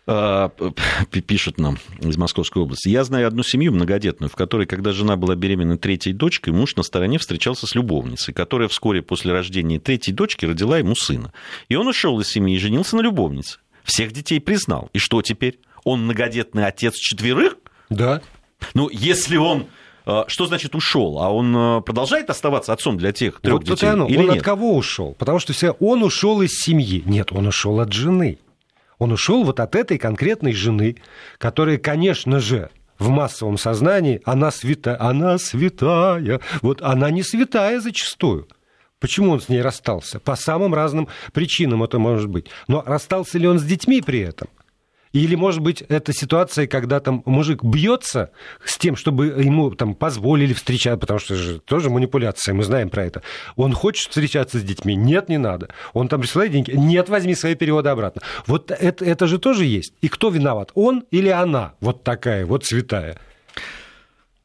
[0.09, 0.51] А,
[1.27, 2.87] пишет нам из Московской области.
[2.87, 6.83] Я знаю одну семью многодетную, в которой, когда жена была беременна третьей дочкой, муж на
[6.83, 11.33] стороне встречался с любовницей, которая вскоре после рождения третьей дочки родила ему сына.
[11.67, 13.59] И он ушел из семьи и женился на любовнице.
[13.83, 14.89] Всех детей признал.
[14.93, 15.59] И что теперь?
[15.83, 17.57] Он многодетный отец четверых?
[17.89, 18.21] Да.
[18.73, 19.67] Ну, если он
[20.05, 21.19] а, что значит ушел?
[21.19, 23.89] А он а, продолжает оставаться отцом для тех трех вот детей?
[23.89, 24.07] Оно.
[24.07, 24.37] Или он нет?
[24.37, 25.15] от кого ушел?
[25.19, 27.03] Потому что все, он ушел из семьи.
[27.05, 28.39] Нет, он ушел от жены.
[28.99, 30.97] Он ушел вот от этой конкретной жены,
[31.37, 36.39] которая, конечно же, в массовом сознании, она святая, она святая.
[36.61, 38.47] Вот она не святая зачастую.
[38.99, 40.19] Почему он с ней расстался?
[40.19, 42.47] По самым разным причинам это может быть.
[42.67, 44.47] Но расстался ли он с детьми при этом?
[45.13, 48.31] Или, может быть, это ситуация, когда там мужик бьется
[48.63, 53.05] с тем, чтобы ему там позволили встречаться, потому что же тоже манипуляция, мы знаем про
[53.05, 53.21] это.
[53.55, 54.95] Он хочет встречаться с детьми?
[54.95, 55.69] Нет, не надо.
[55.93, 56.71] Он там присылает деньги?
[56.71, 58.21] Нет, возьми свои переводы обратно.
[58.45, 59.93] Вот это, это же тоже есть.
[60.01, 60.71] И кто виноват?
[60.73, 61.73] Он или она?
[61.79, 63.17] Вот такая, вот святая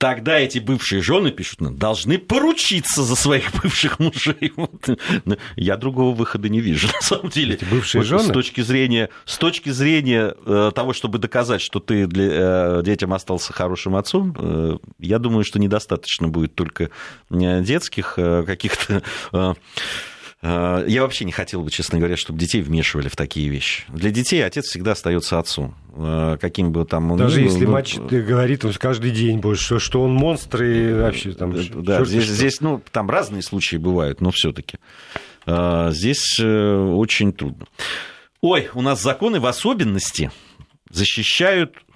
[0.02, 4.52] тогда эти бывшие жены, пишут нам, должны поручиться за своих бывших мужей.
[4.56, 4.88] Вот.
[5.24, 7.54] Ну, я другого выхода не вижу, на самом деле.
[7.54, 8.24] Эти бывшие вот, жены?
[8.24, 13.14] С точки зрения, с точки зрения э, того, чтобы доказать, что ты для, э, детям
[13.14, 16.90] остался хорошим отцом, э, я думаю, что недостаточно будет только
[17.30, 19.54] э, детских э, каких-то э,
[20.42, 23.84] я вообще не хотел бы, честно говоря, чтобы детей вмешивали в такие вещи.
[23.88, 25.76] Для детей отец всегда остается отцом.
[25.94, 29.38] Э, каким бы там он Даже ни был, если ну, мать говорит он каждый день
[29.38, 31.54] больше, что, он монстр и вообще там...
[31.84, 34.78] Да, здесь, здесь, ну, там разные случаи бывают, но все таки
[35.46, 37.66] э, Здесь очень трудно.
[38.40, 40.32] Ой, у нас законы в особенности
[40.90, 41.91] защищают Э,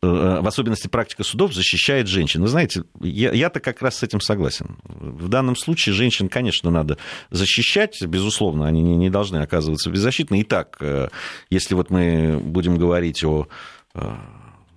[0.00, 2.42] в особенности практика судов, защищает женщин.
[2.42, 4.78] Вы знаете, я, я-то как раз с этим согласен.
[4.84, 6.98] В данном случае женщин, конечно, надо
[7.30, 10.42] защищать, безусловно, они не, не должны оказываться беззащитны.
[10.42, 11.08] Итак, э,
[11.50, 13.48] если вот мы будем говорить о
[13.94, 14.14] э,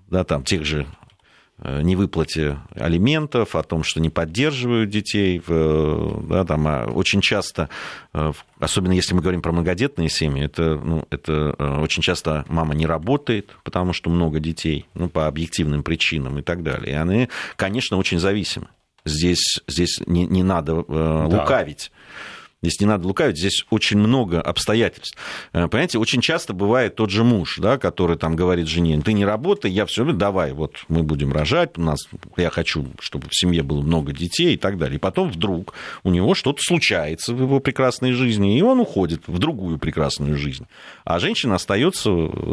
[0.10, 1.01] да, там, тех же Э,
[1.64, 5.42] невыплате алиментов, о том, что не поддерживают детей.
[5.48, 7.70] Да, там, а очень часто,
[8.14, 12.74] э, особенно если мы говорим про многодетные семьи, это, ну, это э, очень часто мама
[12.74, 16.94] не работает, потому что много детей, ну, по объективным причинам и так далее.
[16.94, 18.68] И они, конечно, очень зависимы.
[19.06, 21.26] Здесь, здесь не, не надо да.
[21.26, 21.92] лукавить.
[22.64, 25.18] Здесь не надо лукавить, здесь очень много обстоятельств.
[25.52, 29.26] Э, понимаете, очень часто бывает тот же муж, да, который там говорит жене, ты не
[29.26, 32.02] работай, я все, давай, вот мы будем рожать, у нас,
[32.38, 34.98] я хочу, чтобы в семье было много детей и так далее.
[34.98, 39.40] И потом вдруг у него что-то случается в его прекрасной жизни, и он уходит в
[39.40, 40.68] другую прекрасную жизнь.
[41.04, 42.12] А женщина остается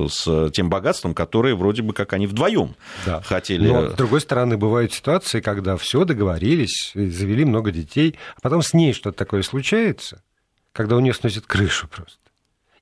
[0.09, 3.21] с тем богатством, которое вроде бы как они вдвоем да.
[3.21, 3.69] хотели.
[3.69, 8.73] Но, с другой стороны, бывают ситуации, когда все договорились, завели много детей, а потом с
[8.73, 10.23] ней что-то такое случается, случается,
[10.73, 12.19] когда у нее сносит крышу просто.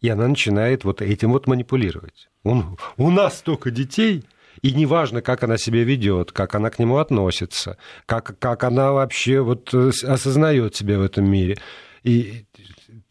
[0.00, 2.28] И она начинает вот этим вот манипулировать.
[2.44, 4.24] Он, у нас столько детей,
[4.62, 7.76] и неважно, как она себя ведет, как она к нему относится,
[8.06, 11.58] как, как она вообще вот э, осознает себя в этом мире.
[12.02, 12.44] И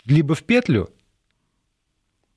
[0.05, 0.89] либо в петлю,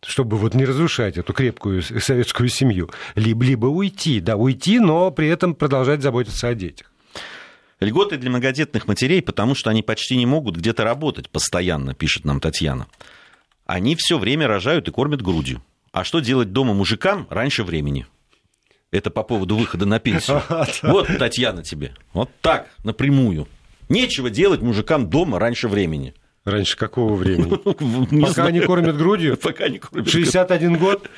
[0.03, 5.29] чтобы вот не разрушать эту крепкую советскую семью, либо, либо уйти, да, уйти, но при
[5.29, 6.88] этом продолжать заботиться о детях.
[7.81, 12.41] Льготы для многодетных матерей, потому что они почти не могут где-то работать постоянно, пишет нам
[12.41, 12.89] Татьяна.
[13.67, 15.63] Они все время рожают и кормят грудью.
[15.93, 18.07] А что делать дома мужикам раньше времени?
[18.91, 20.43] Это по поводу выхода на пенсию.
[20.83, 21.95] Вот, Татьяна, тебе.
[22.13, 23.47] Вот так, напрямую.
[23.89, 26.15] Нечего делать мужикам дома раньше времени.
[26.45, 28.23] Раньше какого времени?
[28.23, 29.37] Пока они кормят грудью?
[29.37, 31.09] Пока не кормят 61 год?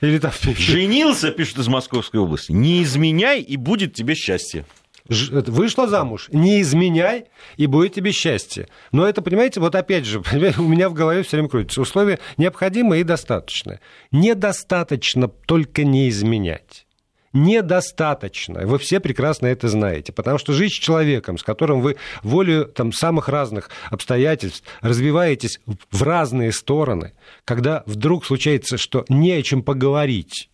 [0.00, 0.32] Или там...
[0.56, 2.50] Женился, пишет из Московской области.
[2.50, 4.66] Не изменяй, и будет тебе счастье
[5.08, 8.68] вышла замуж, не изменяй, и будет тебе счастье.
[8.92, 10.20] Но это, понимаете, вот опять же,
[10.58, 11.80] у меня в голове все время крутится.
[11.80, 13.80] Условия необходимые и достаточные.
[14.10, 16.86] Недостаточно только не изменять
[17.32, 18.66] недостаточно.
[18.66, 20.12] Вы все прекрасно это знаете.
[20.12, 25.60] Потому что жить с человеком, с которым вы волею там, самых разных обстоятельств развиваетесь
[25.90, 27.12] в разные стороны,
[27.44, 30.50] когда вдруг случается, что не о чем поговорить,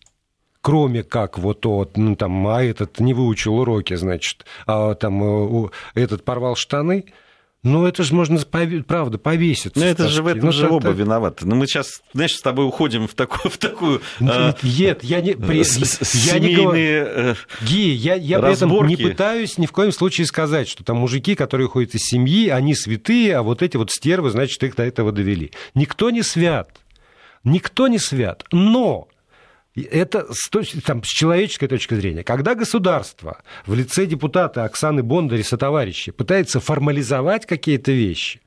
[0.61, 5.69] кроме как вот от, ну, там, а этот не выучил уроки, значит, а там э,
[5.95, 7.05] этот порвал штаны,
[7.61, 9.77] ну, это же можно, правда, повеситься.
[9.77, 11.45] Ну, это же в этом ну, же оба виноваты.
[11.45, 13.51] Ну, мы сейчас, знаешь, с тобой уходим в такую...
[13.51, 14.01] В такую
[14.63, 15.33] Нет, я не...
[15.33, 15.65] При,
[16.25, 16.71] я не говорю...
[16.73, 20.97] Э, Ги, я, я при этом не пытаюсь ни в коем случае сказать, что там
[20.97, 24.83] мужики, которые уходят из семьи, они святые, а вот эти вот стервы, значит, их до
[24.83, 25.51] этого довели.
[25.75, 26.69] Никто не свят.
[27.43, 28.45] Никто не свят.
[28.53, 29.09] Но
[29.75, 30.49] это с,
[30.85, 32.23] там, с человеческой точки зрения.
[32.23, 38.41] Когда государство в лице депутата Оксаны Бондари сотоварища пытается формализовать какие-то вещи,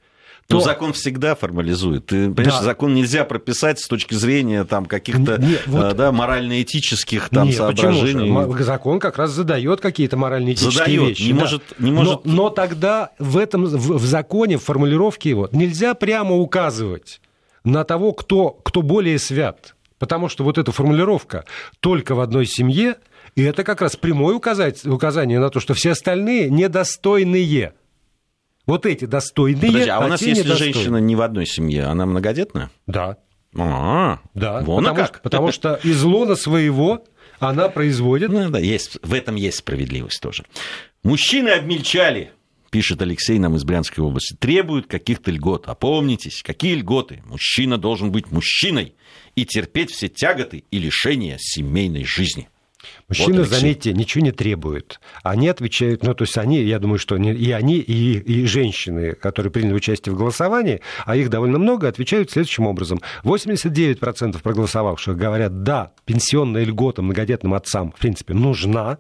[0.48, 0.56] то...
[0.56, 2.06] Но закон всегда формализует.
[2.06, 2.62] Ты понимаешь, да.
[2.62, 5.96] закон нельзя прописать с точки зрения там, каких-то вот...
[5.96, 8.62] да, морально-этических там, Нет, соображений.
[8.62, 11.22] Закон как раз задает какие-то морально-этические задает, вещи.
[11.22, 11.40] Не да.
[11.40, 12.24] может, не может...
[12.24, 17.20] Но, но тогда в этом в, в законе, в формулировке его нельзя прямо указывать
[17.64, 19.74] на того, кто, кто более свят.
[20.02, 21.44] Потому что вот эта формулировка
[21.78, 22.96] «только в одной семье»
[23.36, 27.74] и это как раз прямое указание на то, что все остальные недостойные.
[28.66, 29.68] Вот эти достойные.
[29.68, 30.74] Подожди, а, а у нас, если недостойные.
[30.74, 32.72] женщина не в одной семье, она многодетная?
[32.88, 33.18] Да.
[33.56, 34.62] А, да.
[34.62, 35.06] Вон потому, как.
[35.06, 37.04] Что, потому что из лона своего
[37.38, 38.30] она производит.
[38.30, 40.44] Ну, да, есть, в этом есть справедливость тоже.
[41.04, 42.32] Мужчины обмельчали
[42.72, 45.68] пишет Алексей нам из Брянской области, требуют каких-то льгот.
[45.68, 47.22] Опомнитесь, какие льготы?
[47.26, 48.94] Мужчина должен быть мужчиной
[49.36, 52.48] и терпеть все тяготы и лишения семейной жизни.
[53.08, 55.00] Мужчины, вот, заметьте, ничего не требуют.
[55.22, 59.52] Они отвечают, ну, то есть они, я думаю, что и они, и, и женщины, которые
[59.52, 63.00] приняли участие в голосовании, а их довольно много, отвечают следующим образом.
[63.22, 68.98] 89% проголосовавших говорят, да, пенсионная льгота многодетным отцам, в принципе, нужна,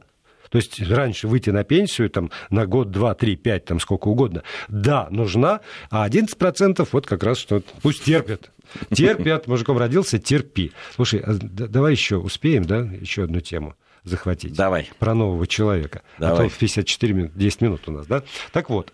[0.52, 4.42] то есть раньше выйти на пенсию там, на год, два, три, пять, там сколько угодно,
[4.68, 5.60] да, нужна,
[5.90, 8.50] а 11% вот как раз что пусть терпят.
[8.90, 10.72] Терпят, мужиком родился, терпи.
[10.94, 14.54] Слушай, а давай еще успеем, да, еще одну тему захватить.
[14.54, 14.90] Давай.
[14.98, 16.02] Про нового человека.
[16.18, 16.34] Давай.
[16.34, 18.22] А то в 54 минут, 10 минут у нас, да?
[18.52, 18.92] Так вот,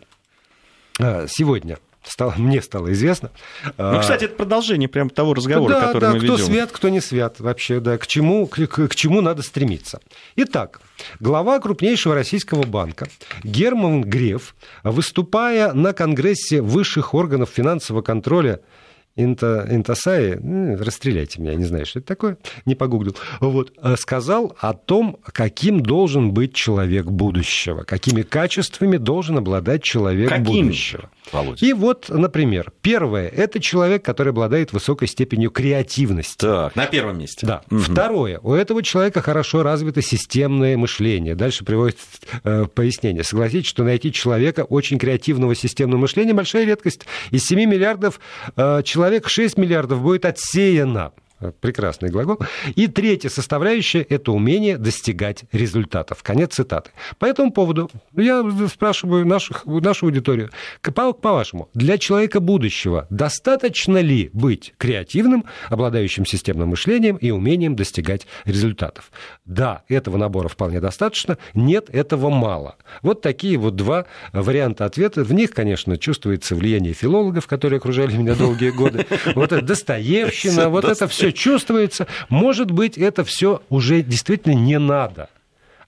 [1.00, 3.30] а, сегодня стало, мне стало известно.
[3.76, 6.46] Ну, кстати, это продолжение прямо того разговора, да, который да, мы кто ведем.
[6.46, 10.00] свят, кто не свят вообще, да, к чему, к, к, к чему надо стремиться.
[10.36, 10.80] Итак,
[11.20, 13.08] глава крупнейшего российского банка
[13.44, 18.60] Герман Греф, выступая на Конгрессе высших органов финансового контроля
[19.18, 24.56] Инта, Интасаи, ну, расстреляйте меня, не знаю, что это такое, не погуглил, вот, э, сказал
[24.60, 30.44] о том, каким должен быть человек будущего, какими качествами должен обладать человек каким?
[30.44, 31.10] будущего.
[31.32, 31.64] Володя.
[31.64, 36.38] И вот, например, первое– это человек, который обладает высокой степенью креативности.
[36.38, 37.46] Так, на первом месте.
[37.46, 37.62] Да.
[37.70, 37.80] Угу.
[37.80, 41.34] Второе– у этого человека хорошо развито системное мышление.
[41.34, 41.98] Дальше приводит
[42.44, 43.24] э, пояснение.
[43.24, 47.02] Согласитесь, что найти человека очень креативного системного мышления– большая редкость.
[47.30, 48.20] Из 7 миллиардов
[48.56, 51.12] э, человек 6 миллиардов будет отсеяно.
[51.60, 52.38] Прекрасный глагол.
[52.74, 56.22] И третья составляющая– это умение достигать результатов.
[56.22, 56.90] Конец цитаты.
[57.18, 60.50] По этому поводу я спрашиваю наших, нашу аудиторию.
[60.82, 69.12] По-вашему, для человека будущего достаточно ли быть креативным, обладающим системным мышлением и умением достигать результатов?
[69.44, 71.38] Да, этого набора вполне достаточно.
[71.54, 72.76] Нет, этого мало.
[73.02, 75.22] Вот такие вот два варианта ответа.
[75.22, 79.06] В них, конечно, чувствуется влияние филологов, которые окружали меня долгие годы.
[79.34, 82.06] Вот это Достоевщина, вот это все чувствуется.
[82.28, 85.30] Может быть, это все уже действительно не надо,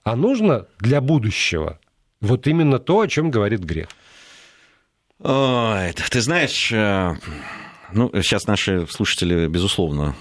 [0.03, 1.79] а нужно для будущего.
[2.19, 3.87] Вот именно то, о чем говорит Грех.
[5.19, 7.15] Ой, ты знаешь, э,
[7.93, 10.15] ну, сейчас наши слушатели, безусловно,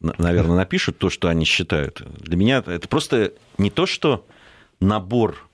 [0.00, 2.02] наверное, напишут то, что они считают.
[2.20, 4.26] Для меня это просто не то, что
[4.80, 5.48] набор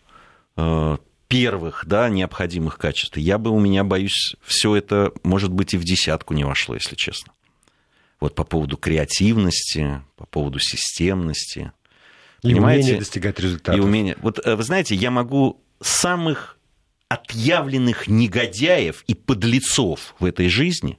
[0.57, 0.97] э,
[1.29, 3.16] первых да, необходимых качеств.
[3.16, 6.97] Я бы, у меня, боюсь, все это, может быть, и в десятку не вошло, если
[6.97, 7.33] честно.
[8.21, 11.73] Вот по поводу креативности, по поводу системности.
[12.43, 12.83] И понимаете?
[12.83, 13.79] умение достигать результатов.
[13.79, 14.16] И умение.
[14.21, 16.59] Вот э, вы знаете, я могу самых
[17.09, 20.99] отъявленных негодяев и подлецов в этой жизни,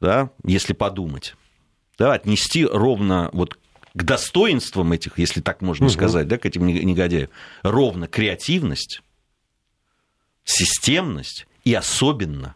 [0.00, 1.34] да, если подумать,
[1.98, 3.58] да, отнести ровно вот
[3.94, 5.92] к достоинствам этих, если так можно угу.
[5.92, 7.28] сказать, да, к этим негодяям,
[7.62, 9.02] ровно креативность,
[10.44, 12.54] системность и особенно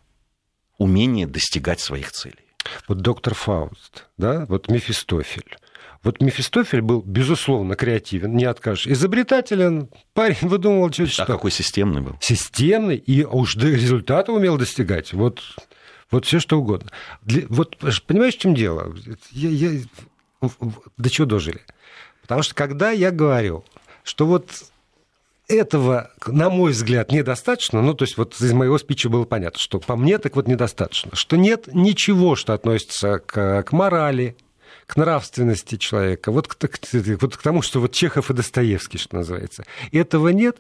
[0.79, 2.50] умение достигать своих целей.
[2.89, 5.57] Вот доктор Фауст, да, вот Мефистофель.
[6.03, 8.87] Вот Мефистофель был, безусловно, креативен, не откажешь.
[8.87, 11.25] Изобретателен, парень выдумывал что-то.
[11.25, 12.17] А какой системный был?
[12.21, 15.13] Системный, и уж результата умел достигать.
[15.13, 15.43] Вот,
[16.11, 16.91] вот все что угодно.
[17.23, 18.95] Для, вот понимаешь, в чем дело?
[19.31, 19.81] Я, я,
[20.97, 21.61] до чего дожили?
[22.23, 23.65] Потому что когда я говорю,
[24.03, 24.51] что вот
[25.51, 27.83] этого, на мой взгляд, недостаточно.
[27.83, 31.11] Ну, то есть вот из моего спича было понятно, что по мне так вот недостаточно.
[31.15, 34.37] Что нет ничего, что относится к, к морали,
[34.87, 36.79] к нравственности человека, вот к, к,
[37.21, 39.65] вот к тому, что вот Чехов и Достоевский, что называется.
[39.93, 40.57] Этого нет.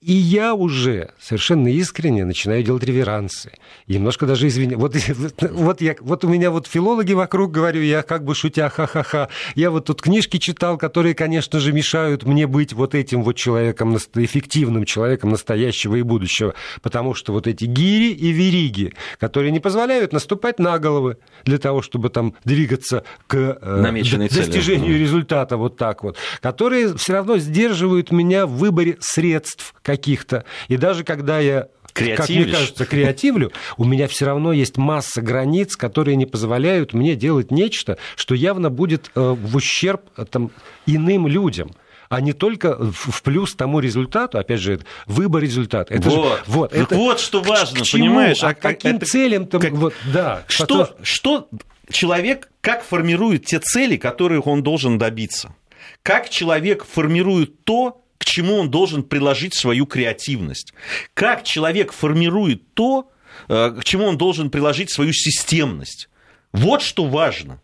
[0.00, 3.50] И я уже совершенно искренне начинаю делать реверансы.
[3.88, 4.78] И немножко даже извиняюсь.
[4.78, 4.94] Вот,
[5.50, 9.28] вот, я, вот у меня вот филологи вокруг, говорю, я как бы шутя, ха-ха-ха.
[9.56, 13.96] Я вот тут книжки читал, которые, конечно же, мешают мне быть вот этим вот человеком,
[13.96, 16.54] эффективным человеком настоящего и будущего.
[16.80, 21.82] Потому что вот эти гири и вериги, которые не позволяют наступать на головы для того,
[21.82, 25.02] чтобы там двигаться к э, достижению цели.
[25.02, 30.44] результата вот так вот, которые все равно сдерживают меня в выборе средств каких-то.
[30.68, 35.76] И даже когда я как мне кажется, креативлю, у меня все равно есть масса границ,
[35.76, 40.50] которые не позволяют мне делать нечто, что явно будет э, в ущерб э, там,
[40.86, 41.70] иным людям
[42.10, 45.92] а не только в плюс тому результату, опять же, выбор результата.
[45.92, 48.42] Это вот, же, вот, это, вот что важно, к, к понимаешь?
[48.42, 50.42] А, а каким это, целям там, как, вот, да.
[50.48, 51.04] Что, потом...
[51.04, 51.48] что
[51.90, 55.54] человек, как формирует те цели, которых он должен добиться?
[56.02, 60.74] Как человек формирует то, к чему он должен приложить свою креативность.
[61.14, 63.10] Как человек формирует то,
[63.48, 66.08] э, к чему он должен приложить свою системность.
[66.52, 67.60] Вот что важно.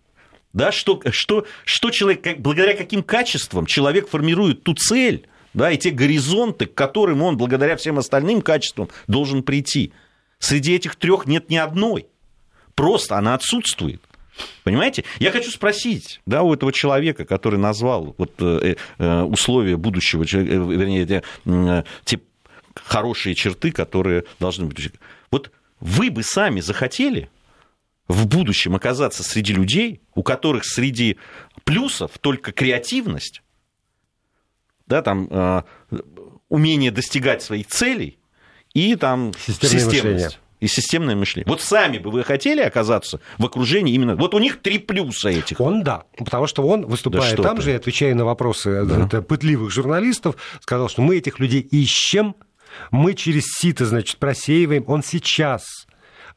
[0.53, 5.91] Да, что, что, что человек, благодаря каким качествам человек формирует ту цель, да, и те
[5.91, 9.93] горизонты, к которым он, благодаря всем остальным качествам, должен прийти.
[10.39, 12.07] Среди этих трех нет ни одной.
[12.77, 14.01] Просто она отсутствует.
[14.64, 15.05] Понимаете?
[15.18, 20.43] Я хочу спросить, да, у этого человека, который назвал вот, э, э, условия будущего, э,
[20.43, 21.22] вернее,
[22.05, 22.20] те,
[22.74, 24.93] хорошие черты, которые должны быть.
[25.30, 27.28] Вот вы бы сами захотели
[28.09, 31.16] в будущем оказаться среди людей, у которых среди
[31.64, 33.43] плюсов только креативность,
[34.87, 35.64] да, там,
[36.49, 38.18] умение достигать своих целей
[38.74, 40.39] и там системность.
[40.65, 41.47] И системное мышление.
[41.47, 44.17] Вот сами бы вы хотели оказаться в окружении именно...
[44.17, 45.61] Вот у них три плюса этих.
[45.61, 49.21] Он да, потому что он, выступая да там же, отвечая на вопросы да.
[49.21, 52.35] пытливых журналистов, сказал, что мы этих людей ищем,
[52.91, 54.85] мы через сито, значит, просеиваем.
[54.87, 55.84] Он сейчас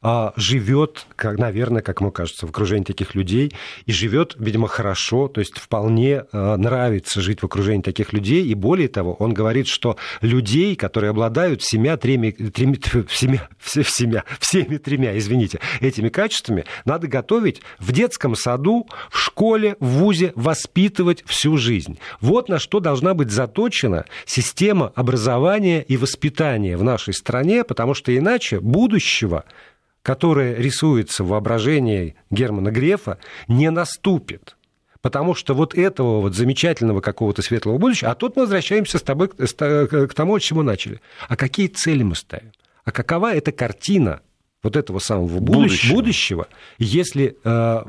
[0.00, 3.52] а, живет, наверное, как ему кажется, в окружении таких людей,
[3.86, 8.54] и живет, видимо, хорошо, то есть вполне а, нравится жить в окружении таких людей, и
[8.54, 12.78] более того, он говорит, что людей, которые обладают семя, треми, треми,
[13.10, 19.76] семя, все, семя, всеми тремя, извините, этими качествами, надо готовить в детском саду, в школе,
[19.80, 21.98] в ВУЗе, воспитывать всю жизнь.
[22.20, 28.16] Вот на что должна быть заточена система образования и воспитания в нашей стране, потому что
[28.16, 29.44] иначе будущего
[30.02, 34.56] которое рисуется в воображении Германа Грефа, не наступит.
[35.00, 39.28] Потому что вот этого вот замечательного какого-то светлого будущего, а тут мы возвращаемся с тобой
[39.28, 41.00] к тому, с чему начали.
[41.28, 42.52] А какие цели мы ставим?
[42.84, 44.22] А какова эта картина
[44.62, 47.84] вот этого самого будущего, будущего если э,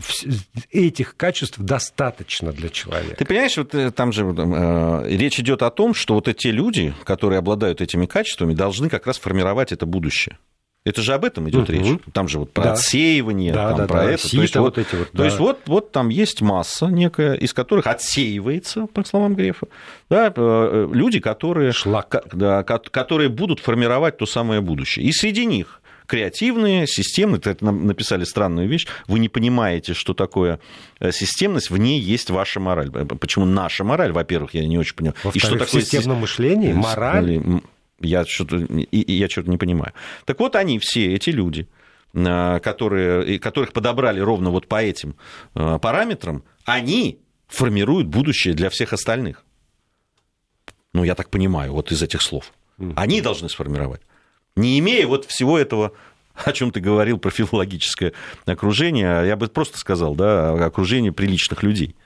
[0.72, 3.16] этих качеств достаточно для человека.
[3.16, 6.93] Ты понимаешь, вот э, там же э, речь идет о том, что вот эти люди,
[7.05, 10.38] которые обладают этими качествами, должны как раз формировать это будущее.
[10.86, 11.72] Это же об этом идет угу.
[11.74, 12.00] речь.
[12.14, 12.72] Там же вот про да.
[12.74, 14.12] отсеивание, да, там да, про да.
[14.12, 14.28] это.
[14.28, 15.26] Сито, то есть, вот, эти вот, то да.
[15.26, 19.68] есть вот, вот там есть масса некая, из которых отсеивается, по словам Грефа,
[20.10, 22.24] да, э, люди, которые, Шлак.
[22.34, 25.06] Да, которые будут формировать то самое будущее.
[25.06, 27.40] И среди них креативные, системные.
[27.44, 28.88] Это написали странную вещь.
[29.08, 30.60] Вы не понимаете, что такое
[31.00, 32.90] э, системность, в ней есть ваша мораль.
[32.90, 35.14] Почему наша мораль, во-первых, я не очень понял.
[35.34, 37.62] И что такое системное мышление, мораль?
[38.00, 39.93] Я что-то, я что-то не понимаю.
[40.26, 41.68] Так вот они все, эти люди,
[42.14, 45.16] э, которые, которых подобрали ровно вот по этим
[45.56, 49.43] э, параметрам, они формируют будущее для всех остальных.
[50.93, 52.54] Ну, я так понимаю, вот из этих слов.
[52.95, 54.02] Они должны сформировать
[54.60, 55.93] не имея вот всего этого
[56.36, 58.14] о чем ты говорил про филологическое
[58.45, 61.97] окружение, я бы просто сказал, да, окружение приличных людей.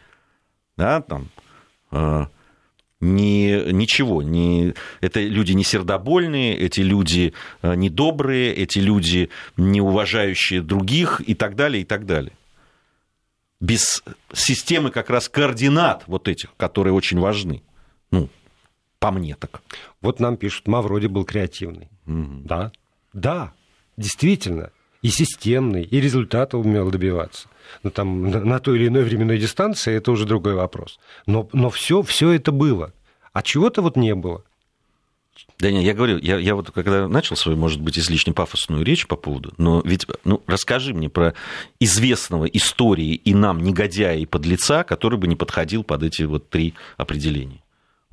[0.75, 1.29] Да, там,
[3.03, 10.61] не, ничего, не, это люди не сердобольные, эти люди э, недобрые, эти люди не уважающие
[10.61, 12.33] других и так далее, и так далее.
[13.59, 17.61] Без системы как раз координат вот этих, которые очень важны.
[18.11, 18.29] Ну,
[18.99, 19.61] по мне так.
[20.01, 21.89] Вот нам пишут, Мавроди был креативный.
[22.07, 22.41] Угу.
[22.45, 22.71] Да,
[23.11, 23.53] да,
[23.97, 24.71] действительно.
[25.03, 27.47] И системный, и результата умел добиваться.
[27.83, 30.99] Но там на, той или иной временной дистанции это уже другой вопрос.
[31.27, 32.91] Но, но все, все это было.
[33.31, 34.43] А чего-то вот не было.
[35.59, 39.05] Да нет, я говорю, я, я вот когда начал свою, может быть, излишне пафосную речь
[39.05, 41.35] по поводу, но ведь, ну, расскажи мне про
[41.79, 46.73] известного истории и нам негодяя и подлеца, который бы не подходил под эти вот три
[46.97, 47.63] определения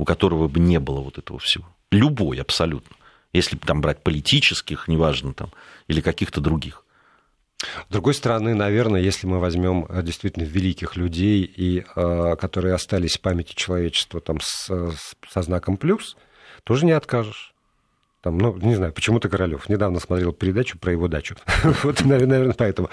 [0.01, 1.67] у которого бы не было вот этого всего.
[1.91, 2.97] Любой абсолютно.
[3.33, 5.53] Если там брать политических, неважно, там,
[5.87, 6.85] или каких-то других.
[7.89, 13.19] С другой стороны, наверное, если мы возьмем э, действительно великих людей, и, э, которые остались
[13.19, 14.71] в памяти человечества там, с,
[15.29, 16.17] со знаком плюс,
[16.65, 17.55] тоже не откажешь.
[18.23, 19.69] Там, ну, не знаю, почему-то Королёв.
[19.69, 21.37] Недавно смотрел передачу про его дачу.
[21.83, 22.91] вот, наверное, поэтому.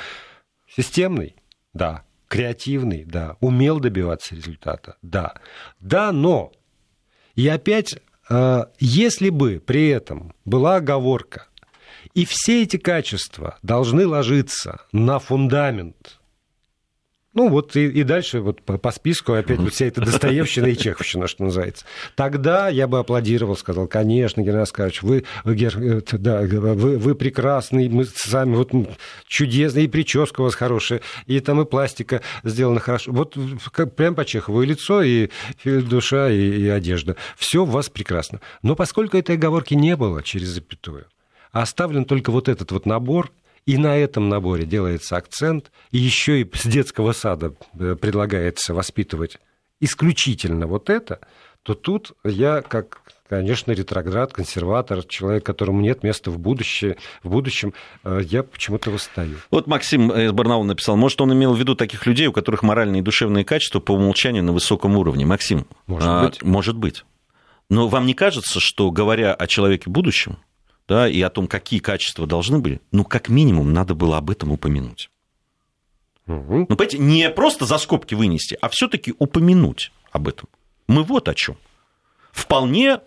[0.70, 1.36] Системный,
[1.74, 2.04] да.
[2.28, 3.38] Креативный, да.
[3.40, 5.36] Умел добиваться результата, да.
[5.80, 6.52] Да, но
[7.36, 8.00] и опять, э,
[8.80, 11.48] если бы при этом была оговорка,
[12.14, 16.17] и все эти качества должны ложиться на фундамент
[17.38, 20.76] ну, вот и, и дальше вот по, по списку опять вот вся эта Достоевщина и
[20.76, 21.86] Чеховщина, что называется.
[22.16, 28.06] Тогда я бы аплодировал, сказал, конечно, Геннадий Оскарович, вы, э, да, вы, вы прекрасный, мы
[28.06, 28.72] сами вот
[29.28, 33.12] чудесный, и прическа у вас хорошая, и там и пластика сделана хорошо.
[33.12, 33.36] Вот
[33.96, 35.30] прям по Чехову и лицо, и,
[35.64, 37.18] и душа, и, и одежда.
[37.38, 38.42] Все у вас прекрасно.
[38.64, 41.06] Но поскольку этой оговорки не было через запятую,
[41.52, 43.32] а оставлен только вот этот вот набор–
[43.68, 49.38] и на этом наборе делается акцент, и еще и с детского сада э, предлагается воспитывать
[49.80, 51.20] исключительно вот это,
[51.62, 57.74] то тут я как конечно, ретроград, консерватор, человек, которому нет места в, будущее, в будущем,
[58.06, 59.36] э, я почему-то восстаю.
[59.52, 63.02] Вот Максим из Барнаула написал, может, он имел в виду таких людей, у которых моральные
[63.02, 65.26] и душевные качества по умолчанию на высоком уровне.
[65.26, 66.42] Максим, может а, быть.
[66.42, 67.04] Может быть.
[67.70, 70.38] Но вам не кажется, что, говоря о человеке будущем,
[70.88, 74.52] да, и о том, какие качества должны были, ну, как минимум, надо было об этом
[74.52, 75.10] упомянуть.
[76.28, 76.58] Угу.
[76.58, 80.50] Ну, понимаете, не просто за скобки вынести, а все-таки упомянуть об этом.
[80.88, 81.58] Мы вот о чем.
[82.32, 83.00] Вполне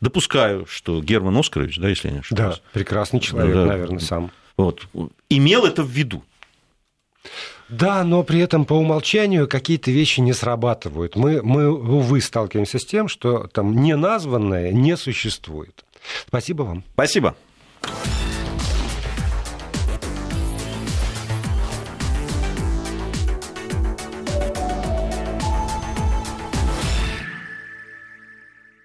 [0.00, 2.56] допускаю, что Герман Оскарович, да, если я не ошибаюсь.
[2.56, 4.30] Да, прекрасный человек, да, наверное, сам.
[4.56, 4.86] Вот,
[5.28, 6.24] имел это в виду.
[7.68, 11.16] Да, но при этом по умолчанию какие-то вещи не срабатывают.
[11.16, 15.84] Мы, мы увы, сталкиваемся с тем, что там неназванное не существует.
[16.26, 16.84] Спасибо вам.
[16.94, 17.34] Спасибо.